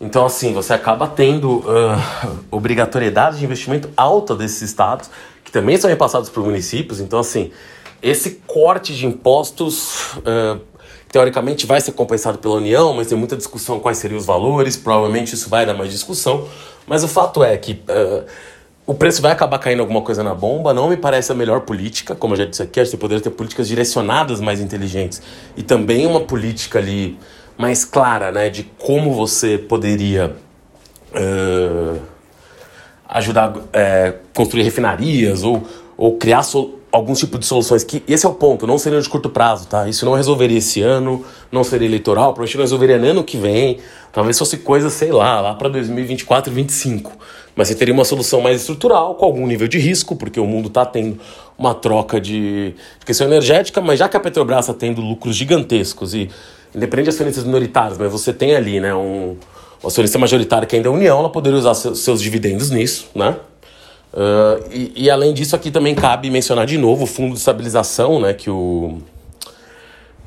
então, 0.00 0.24
assim, 0.24 0.54
você 0.54 0.72
acaba 0.72 1.06
tendo 1.06 1.58
uh, 1.58 2.38
obrigatoriedade 2.50 3.38
de 3.38 3.44
investimento 3.44 3.90
alta 3.94 4.34
desses 4.34 4.62
estados, 4.62 5.10
que 5.44 5.52
também 5.52 5.76
são 5.76 5.90
repassados 5.90 6.30
para 6.30 6.40
os 6.40 6.46
municípios. 6.46 7.00
Então, 7.00 7.18
assim, 7.18 7.50
esse 8.02 8.40
corte 8.46 8.94
de 8.94 9.04
impostos, 9.04 10.14
uh, 10.18 10.58
teoricamente, 11.10 11.66
vai 11.66 11.80
ser 11.80 11.92
compensado 11.92 12.38
pela 12.38 12.54
União, 12.54 12.94
mas 12.94 13.08
tem 13.08 13.18
muita 13.18 13.36
discussão 13.36 13.80
quais 13.80 13.98
seriam 13.98 14.18
os 14.18 14.26
valores, 14.26 14.76
provavelmente 14.76 15.34
isso 15.34 15.48
vai 15.48 15.66
dar 15.66 15.74
mais 15.74 15.90
discussão. 15.90 16.46
Mas 16.86 17.02
o 17.02 17.08
fato 17.08 17.42
é 17.42 17.56
que 17.56 17.72
uh, 17.72 18.24
o 18.86 18.94
preço 18.94 19.20
vai 19.20 19.32
acabar 19.32 19.58
caindo 19.58 19.80
alguma 19.80 20.02
coisa 20.02 20.22
na 20.22 20.34
bomba, 20.34 20.72
não 20.72 20.88
me 20.88 20.96
parece 20.96 21.32
a 21.32 21.34
melhor 21.34 21.60
política, 21.62 22.14
como 22.14 22.34
eu 22.34 22.38
já 22.38 22.44
disse 22.44 22.62
aqui, 22.62 22.80
acho 22.80 22.92
que 22.92 22.96
poderia 22.96 23.22
ter 23.22 23.30
políticas 23.30 23.68
direcionadas 23.68 24.40
mais 24.40 24.60
inteligentes 24.60 25.20
e 25.56 25.62
também 25.62 26.06
uma 26.06 26.20
política 26.20 26.78
ali 26.78 27.18
mais 27.58 27.84
clara, 27.84 28.32
né, 28.32 28.48
de 28.48 28.64
como 28.78 29.12
você 29.12 29.58
poderia 29.58 30.34
uh, 31.14 32.00
ajudar 33.08 33.52
a 33.72 33.78
é, 33.78 34.14
construir 34.34 34.62
refinarias 34.62 35.42
ou, 35.42 35.62
ou 35.96 36.16
criar 36.16 36.42
algum 36.92 37.12
tipo 37.14 37.38
de 37.38 37.46
soluções. 37.46 37.84
Que 37.84 38.02
esse 38.06 38.26
é 38.26 38.28
o 38.28 38.34
ponto, 38.34 38.66
não 38.66 38.78
seria 38.78 39.00
de 39.00 39.08
curto 39.08 39.28
prazo, 39.28 39.66
tá? 39.66 39.88
Isso 39.88 40.04
não 40.04 40.14
resolveria 40.14 40.58
esse 40.58 40.82
ano, 40.82 41.24
não 41.50 41.64
seria 41.64 41.86
eleitoral, 41.86 42.32
provavelmente 42.32 42.56
não 42.56 42.62
resolveria 42.62 42.98
no 42.98 43.06
ano 43.06 43.24
que 43.24 43.36
vem. 43.36 43.78
Talvez 44.12 44.38
fosse 44.38 44.58
coisa, 44.58 44.90
sei 44.90 45.12
lá, 45.12 45.40
lá 45.40 45.54
para 45.54 45.68
2024, 45.68 46.50
2025. 46.52 47.12
Mas 47.54 47.68
você 47.68 47.74
teria 47.74 47.92
uma 47.92 48.04
solução 48.04 48.40
mais 48.40 48.60
estrutural, 48.60 49.14
com 49.14 49.24
algum 49.24 49.46
nível 49.46 49.68
de 49.68 49.78
risco, 49.78 50.16
porque 50.16 50.40
o 50.40 50.46
mundo 50.46 50.68
está 50.68 50.86
tendo 50.86 51.18
uma 51.58 51.74
troca 51.74 52.20
de, 52.20 52.74
questão 53.04 53.26
energética, 53.26 53.80
mas 53.80 53.98
já 53.98 54.08
que 54.08 54.16
a 54.16 54.20
Petrobras 54.20 54.60
está 54.60 54.72
tendo 54.72 55.00
lucros 55.00 55.36
gigantescos 55.36 56.14
e 56.14 56.30
independente 56.74 57.04
de 57.04 57.10
acionistas 57.10 57.44
minoritários, 57.44 57.98
mas 57.98 58.10
você 58.10 58.32
tem 58.32 58.54
ali, 58.54 58.80
né, 58.80 58.94
um, 58.94 59.36
um 59.82 59.86
acionista 59.86 60.18
majoritário 60.18 60.66
que 60.66 60.76
ainda 60.76 60.88
é 60.88 60.90
a 60.90 60.94
União, 60.94 61.18
ela 61.18 61.28
poderia 61.28 61.58
usar 61.58 61.74
seus 61.74 62.22
dividendos 62.22 62.70
nisso, 62.70 63.08
né? 63.14 63.36
Uh, 64.12 64.68
e, 64.72 65.04
e, 65.04 65.10
além 65.10 65.32
disso, 65.32 65.54
aqui 65.54 65.70
também 65.70 65.94
cabe 65.94 66.30
mencionar 66.30 66.66
de 66.66 66.76
novo 66.76 67.04
o 67.04 67.06
fundo 67.06 67.32
de 67.32 67.38
estabilização, 67.38 68.20
né, 68.20 68.34
que 68.34 68.50
o 68.50 68.98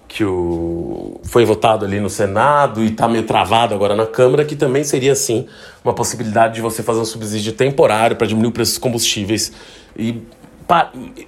que 0.07 0.23
o 0.23 1.19
foi 1.23 1.43
votado 1.43 1.83
ali 1.85 1.99
no 1.99 2.07
Senado 2.07 2.83
e 2.83 2.89
está 2.89 3.07
meio 3.07 3.23
travado 3.23 3.73
agora 3.73 3.95
na 3.95 4.05
Câmara, 4.05 4.45
que 4.45 4.55
também 4.55 4.83
seria 4.83 5.11
assim 5.11 5.47
uma 5.83 5.91
possibilidade 5.91 6.53
de 6.53 6.61
você 6.61 6.83
fazer 6.83 6.99
um 6.99 7.05
subsídio 7.05 7.51
temporário 7.53 8.15
para 8.15 8.27
diminuir 8.27 8.49
o 8.49 8.51
preço 8.51 8.73
dos 8.73 8.77
combustíveis 8.77 9.51
e 9.97 10.21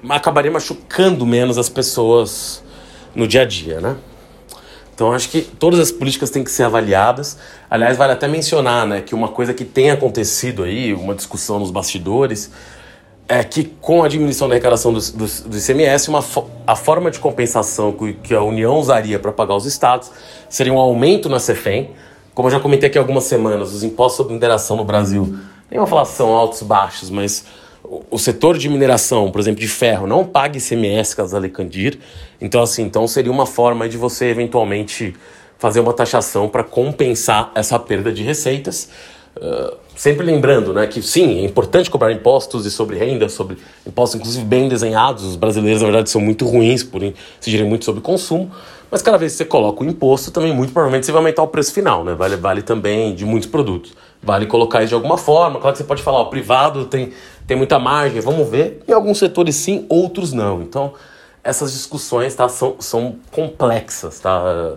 acabaria 0.08 0.52
machucando 0.52 1.26
menos 1.26 1.58
as 1.58 1.68
pessoas 1.68 2.64
no 3.16 3.28
dia 3.28 3.42
a 3.42 3.46
dia, 3.46 3.82
né? 3.82 3.96
Então 4.96 5.12
acho 5.12 5.30
que 5.30 5.42
todas 5.42 5.80
as 5.80 5.92
políticas 5.92 6.30
têm 6.30 6.42
que 6.42 6.50
ser 6.50 6.64
avaliadas. 6.64 7.38
Aliás, 7.70 7.98
vale 7.98 8.14
até 8.14 8.30
mencionar 8.30 8.88
né, 8.88 9.02
que 9.02 9.14
uma 9.14 9.28
coisa 9.28 9.54
que 9.54 9.66
tem 9.66 9.92
acontecido 9.92 10.64
aí, 10.64 10.94
uma 10.94 11.14
discussão 11.14 11.60
nos 11.60 11.70
bastidores, 11.70 12.50
é 13.28 13.44
que 13.44 13.66
com 13.82 14.04
a 14.04 14.08
diminuição 14.08 14.48
da 14.48 14.54
arrecadação 14.54 14.94
do, 14.94 15.00
do, 15.00 15.26
do 15.50 15.58
ICMS, 15.58 16.10
uma, 16.10 16.24
a 16.66 16.76
forma 16.76 17.12
de 17.12 17.20
compensação 17.20 17.94
que 18.24 18.34
a 18.34 18.42
União 18.42 18.80
usaria 18.80 19.20
para 19.20 19.34
pagar 19.34 19.56
os 19.56 19.66
estados 19.66 20.12
seria 20.48 20.72
um 20.72 20.80
aumento 20.80 21.28
na 21.28 21.40
CEFEM. 21.40 21.90
Como 22.34 22.48
eu 22.48 22.52
já 22.52 22.60
comentei 22.60 22.88
aqui 22.88 22.98
algumas 22.98 23.26
semanas, 23.26 23.74
os 23.74 23.84
impostos 23.84 24.18
sobre 24.18 24.34
mineração 24.34 24.78
no 24.78 24.86
Brasil 24.86 25.38
tem 25.70 25.80
uma 25.80 25.86
inflação 25.86 26.34
altos 26.34 26.62
baixos, 26.62 27.10
mas 27.10 27.46
o 28.10 28.18
setor 28.18 28.58
de 28.58 28.70
mineração, 28.70 29.32
por 29.32 29.40
exemplo, 29.40 29.60
de 29.60 29.68
ferro, 29.68 30.08
não 30.08 30.26
paga 30.26 30.58
ICMS 30.58 31.16
caso 31.16 31.36
a 31.38 31.50
Candir. 31.50 32.00
Então, 32.40 32.62
assim, 32.62 32.84
então 32.84 33.08
seria 33.08 33.32
uma 33.32 33.46
forma 33.46 33.88
de 33.88 33.98
você 33.98 34.26
eventualmente 34.26 35.16
fazer 35.58 35.80
uma 35.80 35.94
taxação 35.94 36.48
para 36.48 36.64
compensar 36.64 37.52
essa 37.56 37.78
perda 37.80 38.12
de 38.12 38.24
receitas. 38.24 38.90
Uh, 39.38 39.76
sempre 39.96 40.26
lembrando 40.26 40.74
né, 40.74 40.88
que 40.88 41.02
sim, 41.02 41.40
é 41.40 41.44
importante 41.44 41.90
cobrar 41.90 42.12
impostos 42.12 42.66
e 42.66 42.72
sobre 42.72 42.98
renda, 42.98 43.28
sobre 43.28 43.58
impostos 43.86 44.20
inclusive 44.20 44.46
bem 44.46 44.68
desenhados. 44.68 45.24
Os 45.24 45.36
brasileiros, 45.36 45.82
na 45.82 45.88
verdade, 45.88 46.10
são 46.10 46.22
muito 46.22 46.46
ruins 46.46 46.84
por 46.84 47.02
incidirem 47.04 47.68
muito 47.68 47.86
sobre 47.86 48.02
consumo. 48.02 48.52
Mas 48.90 49.02
cada 49.02 49.18
vez 49.18 49.34
que 49.34 49.40
você 49.40 49.46
coloca 49.46 49.84
o 49.84 49.88
imposto, 49.88 50.32
também 50.32 50.54
muito 50.54 50.72
provavelmente 50.72 51.06
você 51.06 51.12
vai 51.12 51.20
aumentar 51.20 51.44
o 51.44 51.48
preço 51.48 51.74
final, 51.74 52.04
né? 52.04 52.14
Vale, 52.14 52.36
vale 52.38 52.62
também 52.62 53.14
de 53.14 53.26
muitos 53.26 53.50
produtos. 53.50 53.94
Vale 54.26 54.48
colocar 54.48 54.80
isso 54.80 54.90
de 54.90 54.96
alguma 54.96 55.18
forma. 55.18 55.60
Claro 55.60 55.74
que 55.74 55.78
você 55.78 55.84
pode 55.84 56.02
falar, 56.02 56.22
o 56.22 56.30
privado 56.32 56.86
tem, 56.86 57.14
tem 57.46 57.56
muita 57.56 57.78
margem, 57.78 58.20
vamos 58.20 58.50
ver. 58.50 58.82
Em 58.88 58.92
alguns 58.92 59.20
setores 59.20 59.56
sim, 59.56 59.86
outros 59.88 60.34
não. 60.34 60.64
Então, 60.64 60.94
essas 61.44 61.72
discussões 61.72 62.34
tá, 62.34 62.50
são, 62.50 62.76
são 62.80 63.18
complexas, 63.32 64.20
tá? 64.20 64.74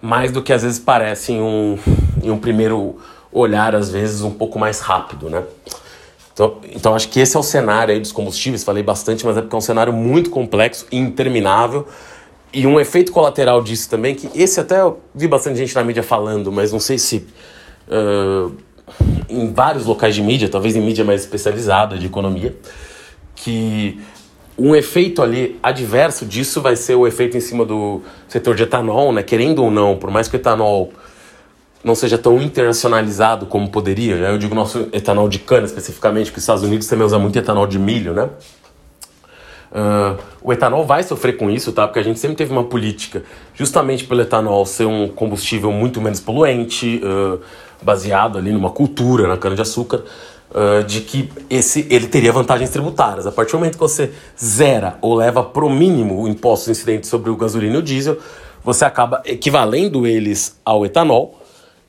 Mais 0.00 0.32
do 0.32 0.42
que 0.42 0.50
às 0.50 0.62
vezes 0.62 0.78
parece 0.78 1.32
em 1.32 1.42
um, 1.42 1.78
em 2.22 2.30
um 2.30 2.38
primeiro 2.38 2.96
olhar, 3.30 3.74
às 3.74 3.90
vezes, 3.90 4.22
um 4.22 4.30
pouco 4.30 4.58
mais 4.58 4.80
rápido, 4.80 5.28
né? 5.28 5.42
Então, 6.32 6.56
então 6.70 6.94
acho 6.94 7.08
que 7.10 7.20
esse 7.20 7.36
é 7.36 7.40
o 7.40 7.42
cenário 7.42 7.92
aí 7.92 8.00
dos 8.00 8.12
combustíveis, 8.12 8.64
falei 8.64 8.82
bastante, 8.82 9.26
mas 9.26 9.36
é 9.36 9.42
porque 9.42 9.54
é 9.54 9.58
um 9.58 9.62
cenário 9.62 9.92
muito 9.92 10.30
complexo 10.30 10.86
e 10.90 10.96
interminável. 10.96 11.86
E 12.50 12.66
um 12.66 12.80
efeito 12.80 13.12
colateral 13.12 13.62
disso 13.62 13.90
também, 13.90 14.14
que 14.14 14.30
esse 14.34 14.58
até 14.58 14.80
eu 14.80 15.00
vi 15.14 15.28
bastante 15.28 15.58
gente 15.58 15.74
na 15.74 15.84
mídia 15.84 16.02
falando, 16.02 16.50
mas 16.50 16.72
não 16.72 16.80
sei 16.80 16.98
se 16.98 17.26
uh, 17.88 18.56
em 19.28 19.52
vários 19.52 19.86
locais 19.86 20.14
de 20.14 20.22
mídia, 20.22 20.48
talvez 20.48 20.76
em 20.76 20.80
mídia 20.80 21.04
mais 21.04 21.22
especializada 21.22 21.98
de 21.98 22.06
economia, 22.06 22.56
que 23.34 24.00
um 24.58 24.74
efeito 24.74 25.22
ali 25.22 25.58
adverso 25.62 26.24
disso 26.24 26.62
vai 26.62 26.76
ser 26.76 26.94
o 26.94 27.06
efeito 27.06 27.36
em 27.36 27.40
cima 27.40 27.64
do 27.64 28.00
setor 28.28 28.54
de 28.54 28.62
etanol, 28.62 29.12
né? 29.12 29.22
Querendo 29.22 29.62
ou 29.62 29.70
não, 29.70 29.96
por 29.96 30.10
mais 30.10 30.28
que 30.28 30.36
o 30.36 30.38
etanol 30.38 30.92
não 31.84 31.94
seja 31.94 32.16
tão 32.16 32.40
internacionalizado 32.40 33.46
como 33.46 33.68
poderia, 33.68 34.14
eu 34.14 34.38
digo 34.38 34.54
nosso 34.54 34.88
etanol 34.92 35.28
de 35.28 35.38
cana 35.38 35.66
especificamente, 35.66 36.26
porque 36.26 36.38
os 36.38 36.42
Estados 36.42 36.62
Unidos 36.62 36.86
também 36.86 37.04
usa 37.06 37.18
muito 37.18 37.38
etanol 37.38 37.66
de 37.66 37.78
milho, 37.78 38.12
né? 38.14 38.28
Uh, 39.70 40.16
o 40.40 40.52
etanol 40.52 40.86
vai 40.86 41.02
sofrer 41.02 41.36
com 41.36 41.50
isso, 41.50 41.70
tá? 41.72 41.86
Porque 41.86 41.98
a 41.98 42.02
gente 42.02 42.18
sempre 42.18 42.36
teve 42.36 42.50
uma 42.50 42.64
política, 42.64 43.22
justamente 43.54 44.04
pelo 44.04 44.22
etanol 44.22 44.64
ser 44.64 44.86
um 44.86 45.06
combustível 45.08 45.70
muito 45.70 46.00
menos 46.00 46.18
poluente, 46.18 47.00
uh, 47.04 47.40
baseado 47.82 48.38
ali 48.38 48.52
numa 48.52 48.70
cultura 48.70 49.26
na 49.28 49.36
cana-de-açúcar, 49.36 50.02
uh, 50.50 50.84
de 50.84 51.00
que 51.00 51.28
esse, 51.48 51.86
ele 51.90 52.06
teria 52.06 52.32
vantagens 52.32 52.70
tributárias. 52.70 53.26
A 53.26 53.32
partir 53.32 53.52
do 53.52 53.58
momento 53.58 53.74
que 53.74 53.80
você 53.80 54.12
zera 54.42 54.98
ou 55.00 55.14
leva 55.14 55.42
pro 55.42 55.68
mínimo 55.68 56.22
o 56.22 56.28
imposto 56.28 56.70
incidente 56.70 57.06
sobre 57.06 57.30
o 57.30 57.36
gasolina 57.36 57.76
e 57.76 57.78
o 57.78 57.82
diesel, 57.82 58.18
você 58.64 58.84
acaba 58.84 59.22
equivalendo 59.24 60.06
eles 60.06 60.58
ao 60.64 60.84
etanol, 60.84 61.40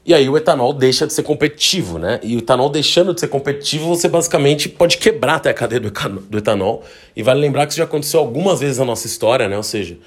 e 0.08 0.14
aí 0.14 0.30
o 0.30 0.38
etanol 0.38 0.72
deixa 0.72 1.06
de 1.06 1.12
ser 1.12 1.24
competitivo, 1.24 2.00
né? 2.00 2.18
E 2.24 2.38
o 2.38 2.40
etanol 2.40 2.70
deixando 2.70 3.14
de 3.14 3.20
ser 3.20 3.28
competitivo, 3.28 3.88
você 3.88 4.08
basicamente 4.08 4.70
pode 4.70 4.98
quebrar 4.98 5.36
até 5.36 5.50
a 5.50 5.54
cadeia 5.54 5.82
do 5.82 6.38
etanol. 6.38 6.82
E 7.14 7.22
vale 7.22 7.42
lembrar 7.42 7.66
que 7.66 7.74
isso 7.74 7.80
já 7.80 7.84
aconteceu 7.84 8.22
algumas 8.22 8.62
vezes 8.62 8.78
na 8.78 8.86
nossa 8.86 9.06
história, 9.06 9.50
né? 9.50 9.58
Ou 9.58 9.64
seja, 9.64 9.98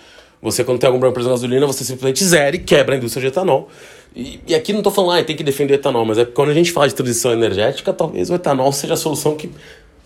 você 0.40 0.64
quando 0.64 0.78
tem 0.78 0.86
algum 0.86 0.98
problema 0.98 1.22
de 1.22 1.30
gasolina, 1.30 1.66
você 1.66 1.84
simplesmente 1.84 2.24
zera 2.24 2.56
e 2.56 2.58
quebra 2.58 2.94
a 2.94 2.98
indústria 2.98 3.20
de 3.20 3.28
etanol. 3.28 3.68
E, 4.14 4.40
e 4.46 4.54
aqui 4.54 4.72
não 4.72 4.80
estou 4.80 4.92
falando, 4.92 5.20
ah, 5.20 5.24
tem 5.24 5.36
que 5.36 5.44
defender 5.44 5.74
o 5.74 5.76
etanol, 5.76 6.04
mas 6.04 6.18
é 6.18 6.24
quando 6.24 6.50
a 6.50 6.54
gente 6.54 6.72
fala 6.72 6.88
de 6.88 6.94
transição 6.94 7.32
energética, 7.32 7.92
talvez 7.92 8.28
o 8.30 8.34
etanol 8.34 8.72
seja 8.72 8.94
a 8.94 8.96
solução 8.96 9.36
que, 9.36 9.50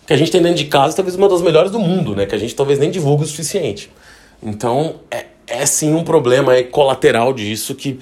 que 0.06 0.12
a 0.12 0.16
gente 0.16 0.30
tem 0.30 0.42
dentro 0.42 0.58
de 0.58 0.66
casa, 0.66 0.96
talvez 0.96 1.16
uma 1.16 1.28
das 1.28 1.40
melhores 1.40 1.70
do 1.70 1.78
mundo, 1.78 2.14
né? 2.14 2.26
Que 2.26 2.34
a 2.34 2.38
gente 2.38 2.54
talvez 2.54 2.78
nem 2.78 2.90
divulgue 2.90 3.24
o 3.24 3.26
suficiente. 3.26 3.90
Então, 4.42 4.96
é, 5.10 5.26
é 5.46 5.64
sim 5.66 5.94
um 5.94 6.04
problema 6.04 6.62
colateral 6.64 7.32
disso 7.32 7.74
que 7.74 7.98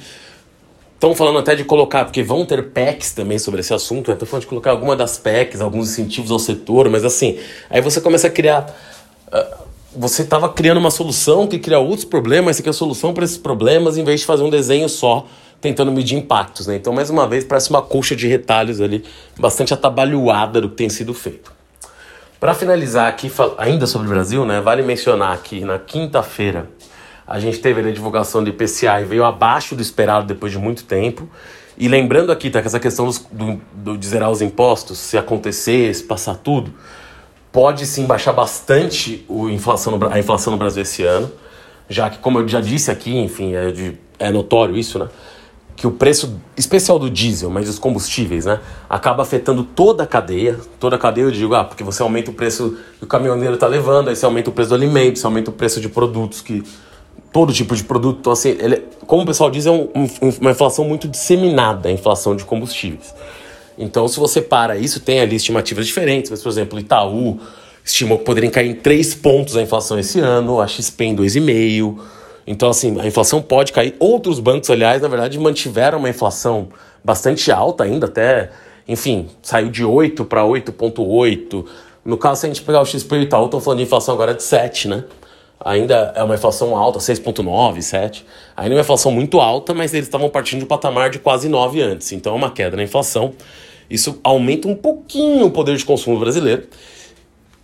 Estão 1.02 1.16
falando 1.16 1.40
até 1.40 1.56
de 1.56 1.64
colocar, 1.64 2.04
porque 2.04 2.22
vão 2.22 2.46
ter 2.46 2.70
PECs 2.70 3.10
também 3.10 3.36
sobre 3.36 3.58
esse 3.58 3.74
assunto? 3.74 4.12
Estão 4.12 4.24
falando 4.24 4.42
de 4.42 4.46
colocar 4.46 4.70
alguma 4.70 4.94
das 4.94 5.18
PECs, 5.18 5.60
alguns 5.60 5.90
incentivos 5.90 6.30
ao 6.30 6.38
setor, 6.38 6.88
mas 6.88 7.04
assim, 7.04 7.40
aí 7.68 7.80
você 7.80 8.00
começa 8.00 8.28
a 8.28 8.30
criar. 8.30 8.72
Uh, 9.26 9.61
você 9.96 10.22
estava 10.22 10.48
criando 10.48 10.78
uma 10.78 10.90
solução 10.90 11.46
que 11.46 11.58
cria 11.58 11.78
outros 11.78 12.04
problemas, 12.04 12.56
você 12.56 12.68
a 12.68 12.72
solução 12.72 13.12
para 13.12 13.24
esses 13.24 13.38
problemas, 13.38 13.96
em 13.96 14.04
vez 14.04 14.20
de 14.20 14.26
fazer 14.26 14.42
um 14.42 14.50
desenho 14.50 14.88
só, 14.88 15.26
tentando 15.60 15.92
medir 15.92 16.16
impactos, 16.18 16.66
né? 16.66 16.76
Então, 16.76 16.92
mais 16.92 17.10
uma 17.10 17.26
vez, 17.26 17.44
parece 17.44 17.70
uma 17.70 17.82
colcha 17.82 18.16
de 18.16 18.26
retalhos 18.26 18.80
ali, 18.80 19.04
bastante 19.38 19.72
atabalhoada 19.72 20.60
do 20.60 20.68
que 20.68 20.76
tem 20.76 20.88
sido 20.88 21.14
feito. 21.14 21.52
Para 22.40 22.54
finalizar 22.54 23.06
aqui, 23.06 23.30
ainda 23.56 23.86
sobre 23.86 24.08
o 24.08 24.10
Brasil, 24.10 24.44
né? 24.44 24.60
Vale 24.60 24.82
mencionar 24.82 25.38
que 25.42 25.60
na 25.60 25.78
quinta-feira 25.78 26.68
a 27.26 27.38
gente 27.38 27.60
teve 27.60 27.88
a 27.88 27.92
divulgação 27.92 28.42
do 28.42 28.50
IPCA 28.50 29.00
e 29.00 29.04
veio 29.04 29.24
abaixo 29.24 29.76
do 29.76 29.82
esperado 29.82 30.26
depois 30.26 30.50
de 30.50 30.58
muito 30.58 30.82
tempo. 30.84 31.28
E 31.78 31.86
lembrando 31.86 32.32
aqui, 32.32 32.50
tá, 32.50 32.60
que 32.60 32.66
essa 32.66 32.80
questão 32.80 33.08
do, 33.30 33.60
do, 33.72 33.96
de 33.96 34.06
zerar 34.06 34.30
os 34.30 34.42
impostos, 34.42 34.98
se 34.98 35.16
acontecer, 35.16 35.94
se 35.94 36.02
passar 36.02 36.34
tudo, 36.34 36.74
pode 37.52 37.86
sim 37.86 38.06
baixar 38.06 38.32
bastante 38.32 39.24
o 39.28 39.48
inflação 39.48 39.96
no, 39.96 40.08
a 40.08 40.18
inflação 40.18 40.52
no 40.52 40.58
Brasil 40.58 40.82
esse 40.82 41.04
ano, 41.04 41.30
já 41.88 42.08
que, 42.08 42.18
como 42.18 42.38
eu 42.38 42.48
já 42.48 42.60
disse 42.60 42.90
aqui, 42.90 43.16
enfim, 43.16 43.54
é, 43.54 43.70
de, 43.70 43.98
é 44.18 44.30
notório 44.30 44.76
isso, 44.76 44.98
né? 44.98 45.08
Que 45.76 45.86
o 45.86 45.90
preço 45.90 46.40
especial 46.56 46.98
do 46.98 47.10
diesel, 47.10 47.50
mas 47.50 47.66
dos 47.66 47.78
combustíveis, 47.78 48.46
né? 48.46 48.60
Acaba 48.88 49.22
afetando 49.22 49.64
toda 49.64 50.04
a 50.04 50.06
cadeia. 50.06 50.58
Toda 50.78 50.96
a 50.96 50.98
cadeia, 50.98 51.24
eu 51.24 51.30
digo, 51.30 51.54
ah, 51.54 51.64
porque 51.64 51.82
você 51.82 52.02
aumenta 52.02 52.30
o 52.30 52.34
preço 52.34 52.76
que 52.98 53.04
o 53.04 53.06
caminhoneiro 53.06 53.54
está 53.54 53.66
levando, 53.66 54.08
aí 54.08 54.16
você 54.16 54.24
aumenta 54.24 54.48
o 54.48 54.52
preço 54.52 54.70
do 54.70 54.74
alimento, 54.74 55.18
você 55.18 55.26
aumenta 55.26 55.50
o 55.50 55.52
preço 55.52 55.80
de 55.80 55.88
produtos 55.88 56.40
que 56.40 56.62
todo 57.32 57.52
tipo 57.52 57.74
de 57.74 57.82
produto. 57.82 58.18
Então, 58.20 58.32
assim, 58.32 58.50
ele, 58.50 58.84
como 59.06 59.22
o 59.22 59.26
pessoal 59.26 59.50
diz, 59.50 59.66
é 59.66 59.70
um, 59.70 59.88
um, 59.94 60.08
uma 60.40 60.50
inflação 60.52 60.84
muito 60.84 61.08
disseminada, 61.08 61.88
a 61.88 61.92
inflação 61.92 62.36
de 62.36 62.44
combustíveis. 62.44 63.14
Então, 63.82 64.06
se 64.06 64.18
você 64.20 64.40
para 64.40 64.76
isso, 64.76 65.00
tem 65.00 65.20
ali 65.20 65.34
estimativas 65.34 65.86
diferentes. 65.86 66.30
Mas, 66.30 66.40
por 66.40 66.48
exemplo, 66.48 66.78
Itaú 66.78 67.40
estimou 67.84 68.16
que 68.16 68.24
poderiam 68.24 68.50
cair 68.50 68.70
em 68.70 68.74
3 68.74 69.16
pontos 69.16 69.56
a 69.56 69.62
inflação 69.62 69.98
esse 69.98 70.20
ano, 70.20 70.60
a 70.60 70.68
XP 70.68 71.04
em 71.04 71.16
2,5%. 71.16 71.98
Então, 72.46 72.70
assim, 72.70 73.00
a 73.00 73.06
inflação 73.06 73.42
pode 73.42 73.72
cair. 73.72 73.96
Outros 73.98 74.38
bancos, 74.38 74.70
aliás, 74.70 75.02
na 75.02 75.08
verdade, 75.08 75.36
mantiveram 75.38 75.98
uma 75.98 76.08
inflação 76.08 76.68
bastante 77.02 77.50
alta 77.50 77.82
ainda, 77.82 78.06
até, 78.06 78.50
enfim, 78.86 79.28
saiu 79.42 79.68
de 79.68 79.84
8 79.84 80.24
para 80.24 80.42
8,8. 80.44 81.64
No 82.04 82.16
caso, 82.16 82.40
se 82.40 82.46
a 82.46 82.48
gente 82.48 82.62
pegar 82.62 82.80
o 82.80 82.84
XP 82.84 83.16
e 83.16 83.18
o 83.18 83.22
Itaú, 83.22 83.46
estão 83.46 83.60
falando 83.60 83.78
de 83.78 83.84
inflação 83.84 84.14
agora 84.14 84.32
de 84.32 84.44
7, 84.44 84.86
né? 84.86 85.04
ainda 85.64 86.12
é 86.16 86.22
uma 86.22 86.34
inflação 86.34 86.76
alta, 86.76 86.98
6,9, 86.98 87.80
7. 87.80 88.26
Ainda 88.56 88.74
é 88.74 88.76
uma 88.76 88.82
inflação 88.82 89.12
muito 89.12 89.40
alta, 89.40 89.72
mas 89.72 89.94
eles 89.94 90.06
estavam 90.06 90.28
partindo 90.28 90.60
de 90.60 90.64
um 90.64 90.68
patamar 90.68 91.10
de 91.10 91.18
quase 91.18 91.48
9 91.48 91.80
antes. 91.80 92.12
Então 92.12 92.32
é 92.32 92.36
uma 92.36 92.50
queda 92.50 92.76
na 92.76 92.82
inflação. 92.82 93.32
Isso 93.92 94.18
aumenta 94.24 94.66
um 94.68 94.74
pouquinho 94.74 95.46
o 95.46 95.50
poder 95.50 95.76
de 95.76 95.84
consumo 95.84 96.18
brasileiro. 96.18 96.64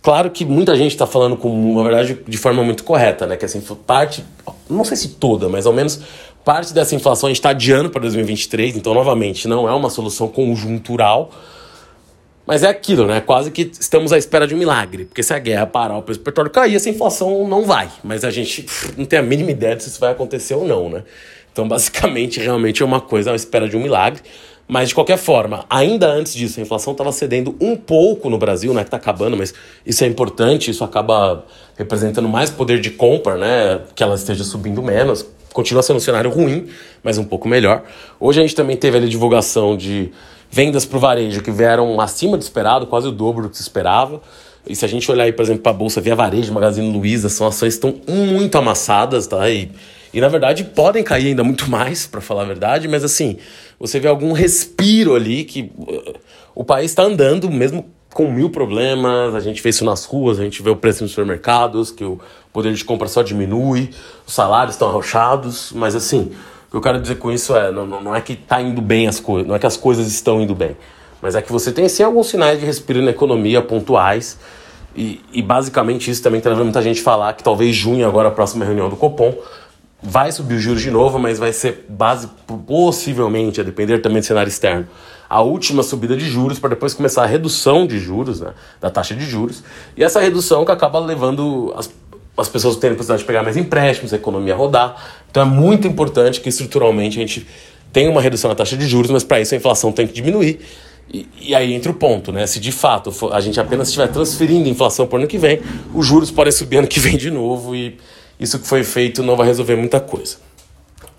Claro 0.01 0.29
que 0.31 0.45
muita 0.45 0.75
gente 0.75 0.91
está 0.91 1.05
falando 1.05 1.35
com, 1.35 1.75
na 1.75 1.83
verdade, 1.83 2.17
de 2.25 2.37
forma 2.37 2.63
muito 2.63 2.83
correta, 2.83 3.27
né? 3.27 3.35
Que 3.35 3.45
assim, 3.45 3.61
parte, 3.85 4.23
não 4.69 4.83
sei 4.85 4.95
se 4.95 5.09
toda, 5.09 5.49
mas 5.49 5.65
ao 5.65 5.73
menos 5.73 6.01
parte 6.45 6.73
dessa 6.73 6.95
inflação 6.95 7.27
a 7.27 7.29
gente 7.29 7.39
está 7.39 7.49
adiando 7.49 7.89
para 7.89 8.01
2023. 8.01 8.77
Então, 8.77 8.93
novamente, 8.93 9.47
não 9.47 9.67
é 9.67 9.73
uma 9.73 9.89
solução 9.89 10.27
conjuntural 10.27 11.31
mas 12.49 12.63
é 12.63 12.67
aquilo, 12.67 13.05
né? 13.05 13.21
Quase 13.21 13.51
que 13.51 13.69
estamos 13.79 14.11
à 14.11 14.17
espera 14.17 14.47
de 14.47 14.55
um 14.55 14.57
milagre. 14.57 15.05
Porque 15.05 15.21
se 15.21 15.31
a 15.31 15.37
guerra 15.37 15.67
parar, 15.67 15.95
o 15.99 16.01
preço 16.01 16.19
do 16.19 16.23
petróleo 16.23 16.49
cair, 16.49 16.75
essa 16.75 16.89
inflação 16.89 17.47
não 17.47 17.63
vai. 17.63 17.87
Mas 18.03 18.23
a 18.23 18.31
gente 18.31 18.65
não 18.97 19.05
tem 19.05 19.19
a 19.19 19.21
mínima 19.21 19.51
ideia 19.51 19.75
de 19.75 19.83
se 19.83 19.89
isso 19.89 19.99
vai 19.99 20.11
acontecer 20.11 20.55
ou 20.55 20.65
não, 20.65 20.89
né? 20.89 21.03
Então, 21.51 21.67
basicamente, 21.69 22.39
realmente 22.39 22.81
é 22.81 22.85
uma 22.87 22.99
coisa 22.99 23.33
à 23.33 23.35
espera 23.35 23.69
de 23.69 23.77
um 23.77 23.79
milagre. 23.79 24.23
Mas, 24.71 24.89
de 24.89 24.93
qualquer 24.93 25.17
forma, 25.17 25.65
ainda 25.67 26.05
antes 26.05 26.35
disso, 26.35 26.59
a 26.59 26.61
inflação 26.61 26.91
estava 26.91 27.11
cedendo 27.11 27.55
um 27.59 27.75
pouco 27.75 28.29
no 28.29 28.37
Brasil, 28.37 28.71
né? 28.71 28.81
Que 28.83 28.89
está 28.89 28.97
acabando, 28.97 29.35
mas 29.35 29.51
isso 29.83 30.03
é 30.03 30.07
importante, 30.07 30.69
isso 30.69 30.83
acaba 30.83 31.43
representando 31.75 32.29
mais 32.29 32.51
poder 32.51 32.79
de 32.79 32.91
compra, 32.91 33.35
né? 33.35 33.81
Que 33.95 34.03
ela 34.03 34.13
esteja 34.13 34.43
subindo 34.43 34.83
menos. 34.83 35.25
Continua 35.51 35.81
sendo 35.81 35.97
um 35.97 35.99
cenário 35.99 36.29
ruim, 36.29 36.67
mas 37.01 37.17
um 37.17 37.23
pouco 37.23 37.47
melhor. 37.47 37.81
Hoje 38.19 38.41
a 38.41 38.43
gente 38.43 38.53
também 38.53 38.77
teve 38.77 38.99
a 38.99 39.01
divulgação 39.01 39.75
de 39.75 40.11
vendas 40.51 40.85
para 40.85 40.97
o 40.97 40.99
varejo 40.99 41.41
que 41.41 41.49
vieram 41.49 41.99
acima 41.99 42.37
do 42.37 42.41
esperado, 42.43 42.85
quase 42.85 43.07
o 43.07 43.11
dobro 43.11 43.41
do 43.41 43.49
que 43.49 43.57
se 43.57 43.63
esperava. 43.63 44.21
E 44.67 44.75
se 44.75 44.85
a 44.85 44.87
gente 44.87 45.11
olhar 45.11 45.23
aí, 45.23 45.33
por 45.33 45.41
exemplo, 45.41 45.63
para 45.63 45.71
a 45.71 45.75
Bolsa 45.75 45.99
Via 45.99 46.15
Varejo, 46.15 46.53
Magazine 46.53 46.95
Luiza, 46.95 47.27
são 47.27 47.47
ações 47.47 47.75
que 47.75 47.87
estão 47.87 48.01
muito 48.07 48.55
amassadas, 48.55 49.25
tá? 49.25 49.49
E, 49.49 49.71
e 50.13 50.19
na 50.19 50.27
verdade 50.27 50.63
podem 50.63 51.03
cair 51.03 51.27
ainda 51.27 51.43
muito 51.43 51.67
mais, 51.71 52.07
para 52.07 52.21
falar 52.21 52.43
a 52.43 52.45
verdade, 52.45 52.87
mas 52.87 53.03
assim, 53.03 53.37
você 53.79 53.99
vê 53.99 54.07
algum 54.07 54.33
respiro 54.33 55.15
ali 55.15 55.43
que 55.43 55.71
uh, 55.77 56.13
o 56.55 56.63
país 56.63 56.91
está 56.91 57.03
andando, 57.03 57.49
mesmo 57.49 57.85
com 58.13 58.31
mil 58.31 58.49
problemas, 58.49 59.35
a 59.35 59.39
gente 59.39 59.61
vê 59.61 59.69
isso 59.69 59.85
nas 59.85 60.05
ruas, 60.05 60.39
a 60.39 60.43
gente 60.43 60.61
vê 60.63 60.69
o 60.69 60.75
preço 60.75 61.03
nos 61.03 61.11
supermercados, 61.11 61.91
que 61.91 62.03
o 62.03 62.19
poder 62.51 62.73
de 62.73 62.83
compra 62.83 63.07
só 63.07 63.21
diminui, 63.21 63.91
os 64.25 64.33
salários 64.33 64.75
estão 64.75 64.89
arrochados, 64.89 65.71
mas 65.73 65.95
assim, 65.95 66.31
o 66.67 66.71
que 66.71 66.77
eu 66.77 66.81
quero 66.81 66.99
dizer 66.99 67.15
com 67.15 67.31
isso 67.31 67.55
é, 67.55 67.71
não, 67.71 67.85
não 67.85 68.15
é 68.15 68.21
que 68.21 68.33
está 68.33 68.61
indo 68.61 68.81
bem 68.81 69.07
as 69.07 69.19
coisas, 69.19 69.47
não 69.47 69.55
é 69.55 69.59
que 69.59 69.67
as 69.67 69.77
coisas 69.77 70.07
estão 70.07 70.41
indo 70.41 70.55
bem, 70.55 70.75
mas 71.21 71.35
é 71.35 71.41
que 71.41 71.51
você 71.51 71.71
tem 71.71 71.87
sim 71.87 72.01
alguns 72.01 72.27
sinais 72.27 72.59
de 72.59 72.65
respiro 72.65 73.01
na 73.01 73.11
economia 73.11 73.61
pontuais 73.61 74.39
e, 74.95 75.21
e 75.31 75.41
basicamente 75.41 76.09
isso 76.09 76.23
também 76.23 76.41
traz 76.41 76.57
muita 76.57 76.81
gente 76.81 77.01
falar 77.01 77.33
que 77.33 77.43
talvez 77.43 77.75
junho, 77.75 78.07
agora 78.07 78.29
a 78.29 78.31
próxima 78.31 78.65
reunião 78.65 78.89
do 78.89 78.95
Copom, 78.95 79.33
vai 80.01 80.31
subir 80.31 80.55
os 80.55 80.61
juros 80.61 80.81
de 80.81 80.91
novo, 80.91 81.19
mas 81.19 81.37
vai 81.37 81.51
ser 81.51 81.85
base 81.89 82.29
possivelmente, 82.65 83.59
a 83.59 83.63
depender 83.63 83.99
também 83.99 84.21
do 84.21 84.25
cenário 84.25 84.49
externo, 84.49 84.87
a 85.29 85.41
última 85.41 85.83
subida 85.83 86.15
de 86.15 86.27
juros 86.27 86.57
para 86.57 86.69
depois 86.69 86.93
começar 86.93 87.23
a 87.23 87.25
redução 87.25 87.85
de 87.85 87.99
juros, 87.99 88.41
né, 88.41 88.53
da 88.81 88.89
taxa 88.89 89.13
de 89.13 89.25
juros. 89.25 89.63
E 89.95 90.03
essa 90.03 90.19
redução 90.19 90.65
que 90.65 90.71
acaba 90.71 90.99
levando 90.99 91.73
as, 91.77 91.89
as 92.37 92.47
pessoas 92.47 92.77
terem 92.77 92.95
possibilidade 92.95 93.21
de 93.21 93.27
pegar 93.27 93.43
mais 93.43 93.57
empréstimos, 93.57 94.13
a 94.13 94.15
economia 94.15 94.55
rodar. 94.55 94.95
Então 95.29 95.43
é 95.43 95.45
muito 95.45 95.87
importante 95.87 96.41
que 96.41 96.49
estruturalmente 96.49 97.19
a 97.19 97.21
gente 97.21 97.45
tenha 97.93 98.09
uma 98.09 98.21
redução 98.21 98.49
na 98.49 98.55
taxa 98.55 98.77
de 98.77 98.87
juros, 98.87 99.11
mas 99.11 99.23
para 99.23 99.39
isso 99.41 99.53
a 99.53 99.57
inflação 99.57 99.91
tem 99.91 100.07
que 100.07 100.13
diminuir. 100.13 100.59
E, 101.11 101.27
e, 101.41 101.55
aí 101.55 101.73
entra 101.73 101.91
o 101.91 101.95
ponto, 101.95 102.31
né? 102.31 102.45
Se 102.45 102.59
de 102.59 102.71
fato 102.71 103.11
a 103.31 103.41
gente 103.41 103.59
apenas 103.59 103.87
estiver 103.87 104.07
transferindo 104.07 104.69
inflação 104.69 105.07
para 105.07 105.15
o 105.15 105.19
ano 105.19 105.27
que 105.27 105.39
vem, 105.39 105.59
os 105.93 106.05
juros 106.05 106.29
podem 106.29 106.51
subir 106.51 106.77
ano 106.77 106.87
que 106.87 106.99
vem 106.99 107.17
de 107.17 107.31
novo 107.31 107.75
e 107.75 107.97
isso 108.39 108.59
que 108.59 108.67
foi 108.67 108.83
feito 108.83 109.21
não 109.21 109.35
vai 109.35 109.47
resolver 109.47 109.75
muita 109.75 109.99
coisa. 109.99 110.37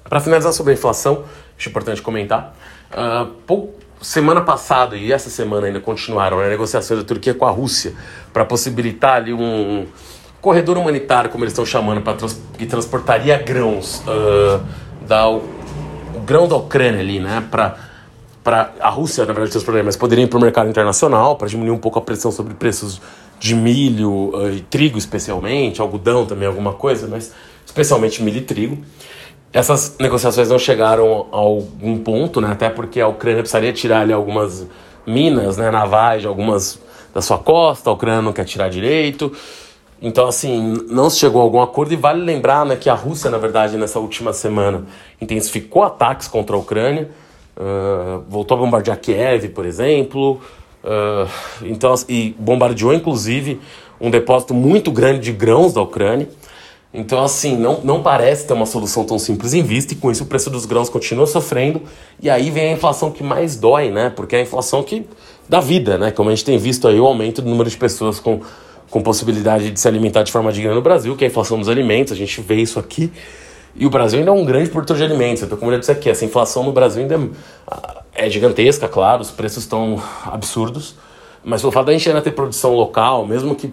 Para 0.08 0.20
finalizar 0.20 0.52
sobre 0.52 0.72
a 0.72 0.74
inflação, 0.74 1.24
acho 1.56 1.68
importante 1.68 2.02
comentar. 2.02 2.56
Uh, 2.92 3.70
semana 4.00 4.40
passada 4.40 4.96
e 4.96 5.12
essa 5.12 5.28
semana 5.28 5.66
ainda 5.66 5.80
continuaram 5.80 6.38
né, 6.38 6.48
negociações 6.48 7.00
da 7.00 7.06
Turquia 7.06 7.34
com 7.34 7.44
a 7.44 7.50
Rússia 7.50 7.92
para 8.32 8.44
possibilitar 8.44 9.16
ali 9.16 9.32
um 9.32 9.86
corredor 10.40 10.78
humanitário, 10.78 11.28
como 11.30 11.44
eles 11.44 11.52
estão 11.52 11.66
chamando, 11.66 12.00
para 12.00 12.14
trans 12.14 12.40
que 12.56 12.64
transportaria 12.64 13.36
grãos 13.38 14.02
uh, 14.06 14.64
da 15.06 15.26
grão 16.24 16.48
da 16.48 16.56
Ucrânia 16.56 17.00
ali, 17.00 17.20
né, 17.20 17.46
para 17.50 17.90
para 18.42 18.72
a 18.80 18.88
Rússia, 18.88 19.26
na 19.26 19.34
verdade, 19.34 19.54
os 19.54 19.62
problemas, 19.62 19.94
mas 19.94 19.96
poderiam 19.96 20.24
ir 20.24 20.28
para 20.28 20.38
o 20.38 20.40
mercado 20.40 20.70
internacional 20.70 21.36
para 21.36 21.46
diminuir 21.46 21.72
um 21.72 21.78
pouco 21.78 21.98
a 21.98 22.02
pressão 22.02 22.32
sobre 22.32 22.54
preços 22.54 23.00
de 23.40 23.54
milho 23.54 24.36
uh, 24.36 24.52
e 24.52 24.60
trigo 24.60 24.98
especialmente, 24.98 25.80
algodão 25.80 26.26
também, 26.26 26.46
alguma 26.46 26.74
coisa, 26.74 27.08
mas 27.08 27.32
especialmente 27.64 28.22
milho 28.22 28.36
e 28.36 28.42
trigo. 28.42 28.78
Essas 29.50 29.96
negociações 29.98 30.50
não 30.50 30.58
chegaram 30.58 31.26
a 31.32 31.36
algum 31.36 31.98
ponto, 31.98 32.40
né? 32.40 32.52
até 32.52 32.68
porque 32.68 33.00
a 33.00 33.08
Ucrânia 33.08 33.40
precisaria 33.40 33.72
tirar 33.72 34.02
ali 34.02 34.12
algumas 34.12 34.66
minas 35.06 35.56
né, 35.56 35.70
navais 35.70 36.20
de 36.20 36.28
algumas 36.28 36.78
da 37.12 37.20
sua 37.20 37.38
costa, 37.38 37.90
a 37.90 37.92
Ucrânia 37.94 38.22
não 38.22 38.32
quer 38.32 38.44
tirar 38.44 38.68
direito. 38.68 39.32
Então, 40.02 40.28
assim, 40.28 40.74
não 40.88 41.10
se 41.10 41.18
chegou 41.18 41.40
a 41.40 41.44
algum 41.44 41.60
acordo 41.60 41.92
e 41.92 41.96
vale 41.96 42.22
lembrar 42.22 42.64
né, 42.64 42.76
que 42.76 42.88
a 42.88 42.94
Rússia, 42.94 43.30
na 43.30 43.38
verdade, 43.38 43.76
nessa 43.76 43.98
última 43.98 44.32
semana 44.32 44.84
intensificou 45.20 45.82
ataques 45.82 46.28
contra 46.28 46.54
a 46.54 46.58
Ucrânia, 46.58 47.10
uh, 47.56 48.22
voltou 48.28 48.56
a 48.56 48.60
bombardear 48.60 48.98
Kiev, 48.98 49.48
por 49.48 49.66
exemplo, 49.66 50.40
Uh, 50.82 51.28
então, 51.62 51.94
e 52.08 52.34
bombardeou 52.38 52.94
inclusive 52.94 53.60
um 54.00 54.10
depósito 54.10 54.54
muito 54.54 54.90
grande 54.90 55.20
de 55.20 55.32
grãos 55.32 55.74
da 55.74 55.82
Ucrânia. 55.82 56.28
Então, 56.92 57.22
assim, 57.22 57.56
não, 57.56 57.80
não 57.84 58.02
parece 58.02 58.46
ter 58.46 58.52
uma 58.52 58.66
solução 58.66 59.04
tão 59.04 59.16
simples 59.16 59.54
em 59.54 59.62
vista, 59.62 59.92
e 59.92 59.96
com 59.96 60.10
isso 60.10 60.24
o 60.24 60.26
preço 60.26 60.50
dos 60.50 60.66
grãos 60.66 60.88
continua 60.88 61.24
sofrendo, 61.24 61.82
e 62.20 62.28
aí 62.28 62.50
vem 62.50 62.70
a 62.70 62.72
inflação 62.72 63.12
que 63.12 63.22
mais 63.22 63.54
dói, 63.54 63.90
né? 63.90 64.10
Porque 64.10 64.34
é 64.34 64.40
a 64.40 64.42
inflação 64.42 64.82
que 64.82 65.06
da 65.48 65.60
vida, 65.60 65.96
né? 65.96 66.10
Como 66.10 66.30
a 66.30 66.34
gente 66.34 66.44
tem 66.44 66.58
visto 66.58 66.88
aí 66.88 66.98
o 66.98 67.06
aumento 67.06 67.40
do 67.42 67.48
número 67.48 67.70
de 67.70 67.76
pessoas 67.76 68.18
com, 68.18 68.40
com 68.90 69.00
possibilidade 69.02 69.70
de 69.70 69.78
se 69.78 69.86
alimentar 69.86 70.24
de 70.24 70.32
forma 70.32 70.50
digna 70.52 70.74
no 70.74 70.82
Brasil, 70.82 71.14
que 71.14 71.24
é 71.24 71.28
a 71.28 71.30
inflação 71.30 71.58
dos 71.58 71.68
alimentos, 71.68 72.12
a 72.12 72.16
gente 72.16 72.40
vê 72.40 72.56
isso 72.56 72.78
aqui. 72.80 73.12
E 73.76 73.86
o 73.86 73.90
Brasil 73.90 74.18
ainda 74.18 74.32
é 74.32 74.34
um 74.34 74.44
grande 74.44 74.68
produtor 74.68 74.96
de 74.96 75.04
alimentos. 75.04 75.44
Então, 75.44 75.56
como 75.56 75.70
eu 75.70 75.78
disse 75.78 75.92
aqui, 75.92 76.10
essa 76.10 76.24
inflação 76.24 76.64
no 76.64 76.72
Brasil 76.72 77.02
ainda 77.02 77.14
é, 77.14 77.20
é 78.20 78.28
gigantesca, 78.28 78.86
claro, 78.86 79.22
os 79.22 79.30
preços 79.30 79.62
estão 79.62 80.00
absurdos. 80.26 80.94
Mas 81.42 81.62
pelo 81.62 81.72
fato 81.72 81.86
da 81.86 81.92
gente 81.92 82.06
ainda 82.06 82.20
ter 82.20 82.32
produção 82.32 82.74
local, 82.74 83.26
mesmo 83.26 83.54
que 83.54 83.72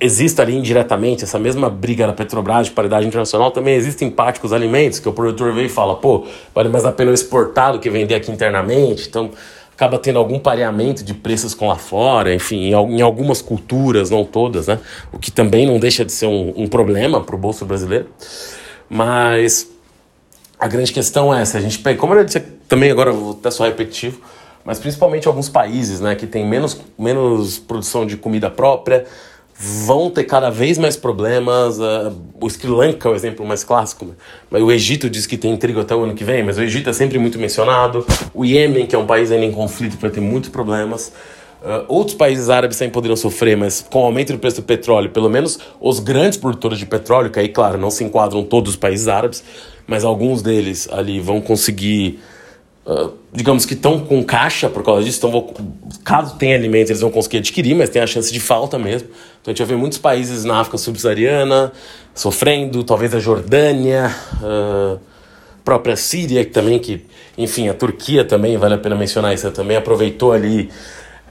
exista 0.00 0.42
ali 0.42 0.56
indiretamente 0.56 1.24
essa 1.24 1.38
mesma 1.38 1.70
briga 1.70 2.06
da 2.06 2.12
Petrobras 2.12 2.66
de 2.66 2.72
paridade 2.72 3.06
internacional, 3.06 3.52
também 3.52 3.74
existe 3.74 4.04
empate 4.04 4.40
com 4.40 4.46
os 4.46 4.52
alimentos, 4.52 4.98
que 4.98 5.08
o 5.08 5.12
produtor 5.12 5.52
veio 5.54 5.66
e 5.66 5.68
fala, 5.68 5.94
pô, 5.94 6.26
vale 6.52 6.68
mais 6.68 6.84
a 6.84 6.90
pena 6.90 7.12
exportar 7.12 7.72
do 7.72 7.78
que 7.78 7.88
vender 7.88 8.16
aqui 8.16 8.32
internamente. 8.32 9.08
Então, 9.08 9.30
acaba 9.72 9.96
tendo 9.96 10.18
algum 10.18 10.40
pareamento 10.40 11.04
de 11.04 11.14
preços 11.14 11.54
com 11.54 11.68
lá 11.68 11.76
fora, 11.76 12.34
enfim, 12.34 12.70
em, 12.70 13.00
algumas 13.00 13.40
culturas, 13.40 14.10
não 14.10 14.24
todas, 14.24 14.66
né? 14.66 14.78
O 15.12 15.18
que 15.18 15.30
também 15.30 15.66
não 15.66 15.78
deixa 15.78 16.04
de 16.04 16.12
ser 16.12 16.26
um, 16.26 16.52
um 16.56 16.66
problema 16.66 17.20
para 17.20 17.34
o 17.34 17.38
bolso 17.38 17.64
brasileiro. 17.64 18.08
Mas 18.90 19.71
a 20.62 20.68
grande 20.68 20.92
questão 20.92 21.34
é, 21.34 21.44
se 21.44 21.56
a 21.56 21.60
gente 21.60 21.80
pega, 21.80 21.98
como 21.98 22.14
eu 22.14 22.22
disse 22.22 22.38
também 22.68 22.88
agora 22.88 23.10
vou 23.10 23.32
até 23.32 23.50
só 23.50 23.64
repetitivo, 23.64 24.20
mas 24.64 24.78
principalmente 24.78 25.26
alguns 25.26 25.48
países, 25.48 25.98
né, 25.98 26.14
que 26.14 26.24
tem 26.24 26.46
menos, 26.46 26.80
menos 26.96 27.58
produção 27.58 28.06
de 28.06 28.16
comida 28.16 28.48
própria, 28.48 29.04
vão 29.58 30.08
ter 30.08 30.22
cada 30.22 30.50
vez 30.50 30.78
mais 30.78 30.96
problemas. 30.96 31.80
Uh, 31.80 32.16
o 32.40 32.48
Sri 32.48 32.68
Lanka 32.68 33.08
é 33.08 33.12
o 33.12 33.14
exemplo 33.16 33.44
mais 33.44 33.64
clássico, 33.64 34.04
né? 34.04 34.12
mas 34.48 34.62
o 34.62 34.70
Egito 34.70 35.10
diz 35.10 35.26
que 35.26 35.36
tem 35.36 35.56
trigo 35.56 35.80
até 35.80 35.96
o 35.96 36.04
ano 36.04 36.14
que 36.14 36.22
vem, 36.22 36.44
mas 36.44 36.58
o 36.58 36.62
Egito 36.62 36.88
é 36.88 36.92
sempre 36.92 37.18
muito 37.18 37.40
mencionado. 37.40 38.06
O 38.32 38.44
Iêmen, 38.44 38.86
que 38.86 38.94
é 38.94 38.98
um 38.98 39.06
país 39.06 39.32
ainda 39.32 39.44
em 39.44 39.50
conflito, 39.50 39.98
vai 40.00 40.10
ter 40.10 40.20
muitos 40.20 40.50
problemas. 40.50 41.12
Uh, 41.60 41.84
outros 41.88 42.16
países 42.16 42.48
árabes 42.48 42.76
sempre 42.76 42.94
poderiam 42.94 43.16
sofrer, 43.16 43.56
mas 43.56 43.84
com 43.88 44.02
o 44.02 44.04
aumento 44.04 44.32
do 44.32 44.38
preço 44.38 44.60
do 44.60 44.64
petróleo, 44.64 45.10
pelo 45.10 45.28
menos 45.28 45.58
os 45.80 45.98
grandes 45.98 46.38
produtores 46.38 46.78
de 46.78 46.86
petróleo, 46.86 47.30
que 47.30 47.40
aí, 47.40 47.48
claro, 47.48 47.78
não 47.78 47.90
se 47.90 48.04
enquadram 48.04 48.44
todos 48.44 48.70
os 48.70 48.76
países 48.76 49.08
árabes, 49.08 49.44
mas 49.86 50.04
alguns 50.04 50.42
deles 50.42 50.88
ali 50.90 51.20
vão 51.20 51.40
conseguir, 51.40 52.20
uh, 52.86 53.12
digamos 53.32 53.64
que 53.64 53.74
estão 53.74 54.00
com 54.00 54.22
caixa 54.22 54.68
por 54.68 54.82
causa 54.82 55.04
disso, 55.04 55.18
então 55.18 55.54
caso 56.04 56.36
tenha 56.36 56.56
alimentos 56.56 56.90
eles 56.90 57.00
vão 57.00 57.10
conseguir 57.10 57.38
adquirir, 57.38 57.74
mas 57.74 57.90
tem 57.90 58.02
a 58.02 58.06
chance 58.06 58.32
de 58.32 58.40
falta 58.40 58.78
mesmo. 58.78 59.08
Então 59.40 59.50
a 59.50 59.50
gente 59.50 59.58
vai 59.58 59.68
ver 59.68 59.76
muitos 59.76 59.98
países 59.98 60.44
na 60.44 60.60
África 60.60 60.78
subsaariana 60.78 61.72
sofrendo, 62.14 62.84
talvez 62.84 63.14
a 63.14 63.18
Jordânia, 63.18 64.14
uh, 64.42 65.00
própria 65.64 65.96
Síria, 65.96 66.44
que 66.44 66.50
também, 66.50 66.78
que, 66.78 67.04
enfim, 67.36 67.68
a 67.68 67.74
Turquia 67.74 68.24
também, 68.24 68.56
vale 68.56 68.74
a 68.74 68.78
pena 68.78 68.94
mencionar 68.94 69.34
isso, 69.34 69.50
também 69.50 69.76
aproveitou 69.76 70.32
ali 70.32 70.70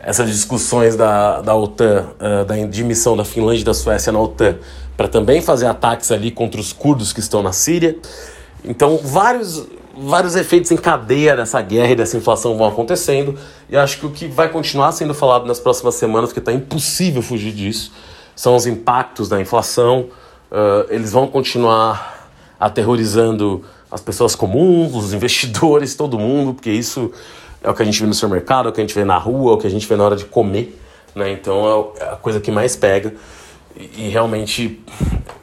essas 0.04 0.30
discussões 0.32 0.96
da, 0.96 1.42
da 1.42 1.56
OTAN, 1.56 2.08
uh, 2.20 2.46
da 2.46 2.56
admissão 2.56 3.16
da 3.16 3.24
Finlândia 3.24 3.62
e 3.62 3.66
da 3.66 3.74
Suécia 3.74 4.12
na 4.12 4.20
OTAN, 4.20 4.58
para 4.98 5.08
também 5.08 5.42
fazer 5.42 5.68
ataques 5.68 6.12
ali 6.12 6.32
contra 6.32 6.60
os 6.60 6.74
curdos 6.74 7.14
que 7.14 7.20
estão 7.20 7.44
na 7.44 7.52
Síria. 7.52 7.96
Então, 8.64 8.98
vários, 8.98 9.66
vários 9.98 10.36
efeitos 10.36 10.72
em 10.72 10.78
cadeia 10.78 11.36
dessa 11.36 11.62
guerra 11.62 11.92
e 11.92 11.96
dessa 11.96 12.18
inflação 12.18 12.58
vão 12.58 12.68
acontecendo, 12.68 13.38
e 13.70 13.76
acho 13.76 14.00
que 14.00 14.06
o 14.06 14.12
que 14.12 14.28
vai 14.28 14.50
continuar 14.50 14.92
sendo 14.92 15.14
falado 15.14 15.46
nas 15.46 15.60
próximas 15.60 15.96
semanas, 15.96 16.30
porque 16.30 16.40
está 16.40 16.54
impossível 16.54 17.22
fugir 17.22 17.54
disso, 17.54 17.92
são 18.36 18.56
os 18.56 18.66
impactos 18.66 19.30
da 19.30 19.40
inflação. 19.40 20.08
Uh, 20.52 20.86
eles 20.90 21.12
vão 21.12 21.28
continuar 21.28 22.30
aterrorizando 22.60 23.64
as 23.90 24.02
pessoas 24.02 24.36
comuns, 24.36 24.96
os 24.96 25.14
investidores, 25.14 25.96
todo 25.96 26.18
mundo, 26.18 26.54
porque 26.54 26.72
isso 26.72 27.12
é 27.64 27.70
o 27.70 27.74
que 27.74 27.82
a 27.82 27.86
gente 27.86 28.00
vê 28.00 28.08
no 28.08 28.14
supermercado, 28.14 28.68
é 28.68 28.70
o 28.70 28.72
que 28.74 28.82
a 28.82 28.84
gente 28.84 28.96
vê 28.96 29.04
na 29.04 29.18
rua, 29.18 29.52
é 29.52 29.56
o 29.56 29.58
que 29.58 29.68
a 29.68 29.70
gente 29.70 29.88
vê 29.88 29.96
na 29.96 30.04
hora 30.04 30.16
de 30.16 30.26
comer, 30.26 30.80
né? 31.14 31.32
Então 31.32 31.94
é, 32.00 32.04
é 32.04 32.10
a 32.14 32.16
coisa 32.16 32.40
que 32.40 32.52
mais 32.52 32.76
pega 32.76 33.14
e, 33.76 34.08
e 34.08 34.10
realmente 34.10 34.82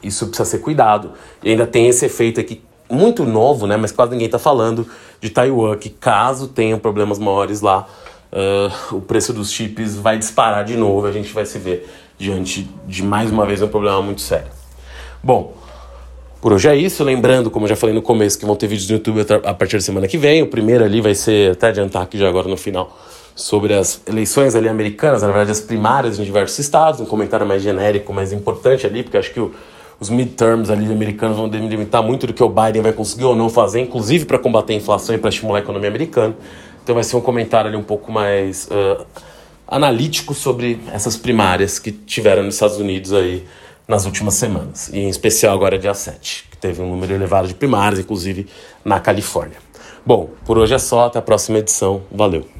isso 0.01 0.27
precisa 0.27 0.49
ser 0.49 0.59
cuidado. 0.59 1.11
E 1.43 1.51
ainda 1.51 1.67
tem 1.67 1.87
esse 1.87 2.05
efeito 2.05 2.39
aqui 2.39 2.61
muito 2.89 3.23
novo, 3.23 3.67
né? 3.67 3.77
Mas 3.77 3.91
quase 3.91 4.11
ninguém 4.11 4.25
está 4.25 4.39
falando 4.39 4.87
de 5.21 5.29
Taiwan, 5.29 5.77
que 5.77 5.89
caso 5.89 6.47
tenha 6.47 6.77
problemas 6.77 7.19
maiores 7.19 7.61
lá, 7.61 7.87
uh, 8.31 8.95
o 8.95 9.01
preço 9.01 9.33
dos 9.33 9.51
chips 9.51 9.95
vai 9.95 10.17
disparar 10.17 10.63
de 10.65 10.75
novo. 10.75 11.05
A 11.05 11.11
gente 11.11 11.31
vai 11.33 11.45
se 11.45 11.59
ver 11.59 11.89
diante 12.17 12.69
de 12.87 13.03
mais 13.03 13.31
uma 13.31 13.45
vez 13.45 13.61
um 13.61 13.67
problema 13.67 14.01
muito 14.01 14.21
sério. 14.21 14.51
Bom, 15.23 15.53
por 16.41 16.53
hoje 16.53 16.69
é 16.69 16.75
isso. 16.75 17.03
Lembrando, 17.03 17.51
como 17.51 17.65
eu 17.65 17.69
já 17.69 17.75
falei 17.75 17.93
no 17.93 18.01
começo, 18.01 18.39
que 18.39 18.45
vão 18.45 18.55
ter 18.55 18.67
vídeos 18.67 18.89
no 18.89 18.95
YouTube 18.95 19.25
a 19.43 19.53
partir 19.53 19.77
da 19.77 19.81
semana 19.81 20.07
que 20.07 20.17
vem. 20.17 20.41
O 20.41 20.47
primeiro 20.47 20.83
ali 20.83 21.01
vai 21.01 21.13
ser, 21.13 21.51
até 21.51 21.67
adiantar 21.67 22.01
aqui 22.01 22.17
já 22.17 22.27
agora 22.27 22.47
no 22.47 22.57
final, 22.57 22.97
sobre 23.35 23.73
as 23.73 24.01
eleições 24.07 24.55
ali 24.55 24.67
americanas, 24.67 25.21
na 25.21 25.27
verdade 25.27 25.51
as 25.51 25.61
primárias 25.61 26.19
em 26.19 26.23
diversos 26.23 26.57
estados. 26.59 26.99
Um 27.01 27.05
comentário 27.05 27.45
mais 27.45 27.61
genérico, 27.61 28.13
mais 28.13 28.31
importante 28.31 28.87
ali, 28.87 29.03
porque 29.03 29.17
acho 29.17 29.33
que 29.33 29.39
o, 29.39 29.53
os 29.99 30.09
midterms 30.09 30.69
ali 30.69 30.91
americanos 30.91 31.37
vão 31.37 31.49
delimitar 31.49 32.01
muito 32.01 32.25
do 32.25 32.33
que 32.33 32.43
o 32.43 32.49
Biden 32.49 32.81
vai 32.81 32.93
conseguir 32.93 33.25
ou 33.25 33.35
não 33.35 33.49
fazer, 33.49 33.81
inclusive 33.81 34.25
para 34.25 34.39
combater 34.39 34.73
a 34.73 34.75
inflação 34.77 35.13
e 35.13 35.17
para 35.17 35.29
estimular 35.29 35.59
a 35.59 35.61
economia 35.61 35.89
americana. 35.89 36.35
Então 36.83 36.95
vai 36.95 37.03
ser 37.03 37.17
um 37.17 37.21
comentário 37.21 37.67
ali 37.67 37.77
um 37.77 37.83
pouco 37.83 38.11
mais 38.11 38.67
uh, 38.67 39.05
analítico 39.67 40.33
sobre 40.33 40.79
essas 40.91 41.17
primárias 41.17 41.77
que 41.77 41.91
tiveram 41.91 42.43
nos 42.43 42.55
Estados 42.55 42.77
Unidos 42.77 43.13
aí 43.13 43.45
nas 43.87 44.05
últimas 44.05 44.35
semanas, 44.35 44.89
e 44.93 44.99
em 44.99 45.09
especial 45.09 45.55
agora 45.55 45.77
dia 45.77 45.95
7, 45.95 46.45
que 46.51 46.57
teve 46.57 46.79
um 46.79 46.89
número 46.89 47.11
elevado 47.11 47.47
de 47.47 47.55
primários, 47.55 47.99
inclusive 47.99 48.47
na 48.85 48.99
Califórnia. 48.99 49.57
Bom, 50.05 50.29
por 50.45 50.59
hoje 50.59 50.75
é 50.75 50.79
só, 50.79 51.05
até 51.05 51.17
a 51.17 51.21
próxima 51.23 51.57
edição. 51.57 52.03
Valeu! 52.11 52.58